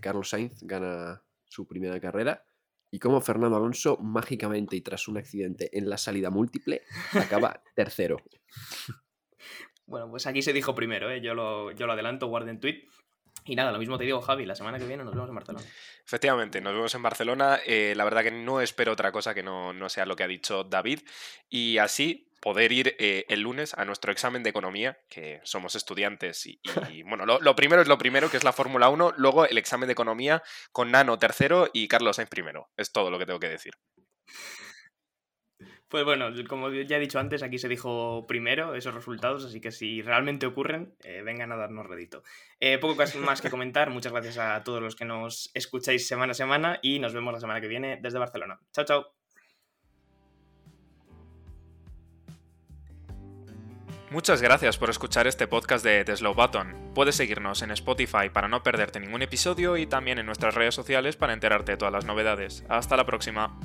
Carlos 0.00 0.30
Sainz 0.30 0.62
gana 0.62 1.22
su 1.44 1.66
primera 1.66 2.00
carrera 2.00 2.46
y 2.90 2.98
cómo 2.98 3.20
Fernando 3.20 3.58
Alonso 3.58 3.98
mágicamente 3.98 4.74
y 4.74 4.80
tras 4.80 5.06
un 5.06 5.18
accidente 5.18 5.68
en 5.76 5.90
la 5.90 5.98
salida 5.98 6.30
múltiple 6.30 6.80
acaba 7.12 7.62
tercero. 7.74 8.16
Bueno, 9.86 10.08
pues 10.10 10.26
aquí 10.26 10.42
se 10.42 10.52
dijo 10.52 10.74
primero, 10.74 11.10
¿eh? 11.10 11.20
yo, 11.20 11.34
lo, 11.34 11.70
yo 11.72 11.86
lo 11.86 11.92
adelanto, 11.92 12.26
guarden 12.26 12.60
tweet. 12.60 12.86
Y 13.46 13.56
nada, 13.56 13.72
lo 13.72 13.78
mismo 13.78 13.98
te 13.98 14.04
digo, 14.04 14.22
Javi, 14.22 14.46
la 14.46 14.54
semana 14.54 14.78
que 14.78 14.86
viene 14.86 15.04
nos 15.04 15.12
vemos 15.12 15.28
en 15.28 15.34
Barcelona. 15.34 15.66
Efectivamente, 16.06 16.62
nos 16.62 16.72
vemos 16.72 16.94
en 16.94 17.02
Barcelona. 17.02 17.60
Eh, 17.66 17.92
la 17.94 18.04
verdad 18.04 18.22
que 18.22 18.30
no 18.30 18.62
espero 18.62 18.92
otra 18.92 19.12
cosa 19.12 19.34
que 19.34 19.42
no, 19.42 19.74
no 19.74 19.90
sea 19.90 20.06
lo 20.06 20.16
que 20.16 20.22
ha 20.22 20.28
dicho 20.28 20.64
David. 20.64 21.00
Y 21.50 21.76
así 21.76 22.30
poder 22.40 22.72
ir 22.72 22.96
eh, 22.98 23.26
el 23.28 23.40
lunes 23.40 23.74
a 23.74 23.84
nuestro 23.84 24.12
examen 24.12 24.42
de 24.42 24.50
economía, 24.50 24.98
que 25.10 25.40
somos 25.44 25.74
estudiantes 25.74 26.46
y, 26.46 26.60
y, 26.90 27.02
bueno, 27.08 27.26
lo, 27.26 27.38
lo, 27.40 27.56
primero 27.56 27.82
es 27.82 27.88
lo 27.88 27.98
primero, 27.98 28.30
que 28.30 28.36
es 28.36 28.44
la 28.44 28.52
Fórmula 28.52 28.88
1, 28.88 29.14
luego 29.16 29.46
el 29.46 29.58
examen 29.58 29.88
de 29.88 29.92
economía 29.92 30.42
con 30.72 30.90
Nano 30.90 31.18
tercero 31.18 31.68
y 31.72 31.88
Carlos 31.88 32.16
Sainz 32.16 32.30
primero. 32.30 32.70
Es 32.76 32.92
todo 32.92 33.10
lo 33.10 33.18
que 33.18 33.26
tengo 33.26 33.40
que 33.40 33.48
decir. 33.48 33.74
Pues 35.94 36.04
bueno, 36.04 36.30
como 36.48 36.72
ya 36.72 36.96
he 36.96 36.98
dicho 36.98 37.20
antes, 37.20 37.44
aquí 37.44 37.56
se 37.56 37.68
dijo 37.68 38.26
primero 38.26 38.74
esos 38.74 38.92
resultados, 38.92 39.44
así 39.44 39.60
que 39.60 39.70
si 39.70 40.02
realmente 40.02 40.44
ocurren, 40.44 40.92
eh, 41.04 41.22
vengan 41.24 41.52
a 41.52 41.56
darnos 41.56 41.86
redito. 41.86 42.24
Eh, 42.58 42.78
poco 42.78 43.00
más 43.20 43.40
que 43.40 43.48
comentar, 43.48 43.90
muchas 43.90 44.10
gracias 44.10 44.38
a 44.38 44.64
todos 44.64 44.82
los 44.82 44.96
que 44.96 45.04
nos 45.04 45.52
escucháis 45.54 46.08
semana 46.08 46.32
a 46.32 46.34
semana 46.34 46.80
y 46.82 46.98
nos 46.98 47.14
vemos 47.14 47.32
la 47.32 47.38
semana 47.38 47.60
que 47.60 47.68
viene 47.68 48.00
desde 48.02 48.18
Barcelona. 48.18 48.58
Chao, 48.72 48.84
chao. 48.84 49.06
Muchas 54.10 54.42
gracias 54.42 54.76
por 54.76 54.90
escuchar 54.90 55.28
este 55.28 55.46
podcast 55.46 55.84
de 55.84 56.04
The 56.04 56.16
Slow 56.16 56.34
Button. 56.34 56.90
Puedes 56.92 57.14
seguirnos 57.14 57.62
en 57.62 57.70
Spotify 57.70 58.30
para 58.32 58.48
no 58.48 58.64
perderte 58.64 58.98
ningún 58.98 59.22
episodio 59.22 59.76
y 59.76 59.86
también 59.86 60.18
en 60.18 60.26
nuestras 60.26 60.56
redes 60.56 60.74
sociales 60.74 61.14
para 61.14 61.34
enterarte 61.34 61.70
de 61.70 61.78
todas 61.78 61.94
las 61.94 62.04
novedades. 62.04 62.64
Hasta 62.68 62.96
la 62.96 63.06
próxima. 63.06 63.56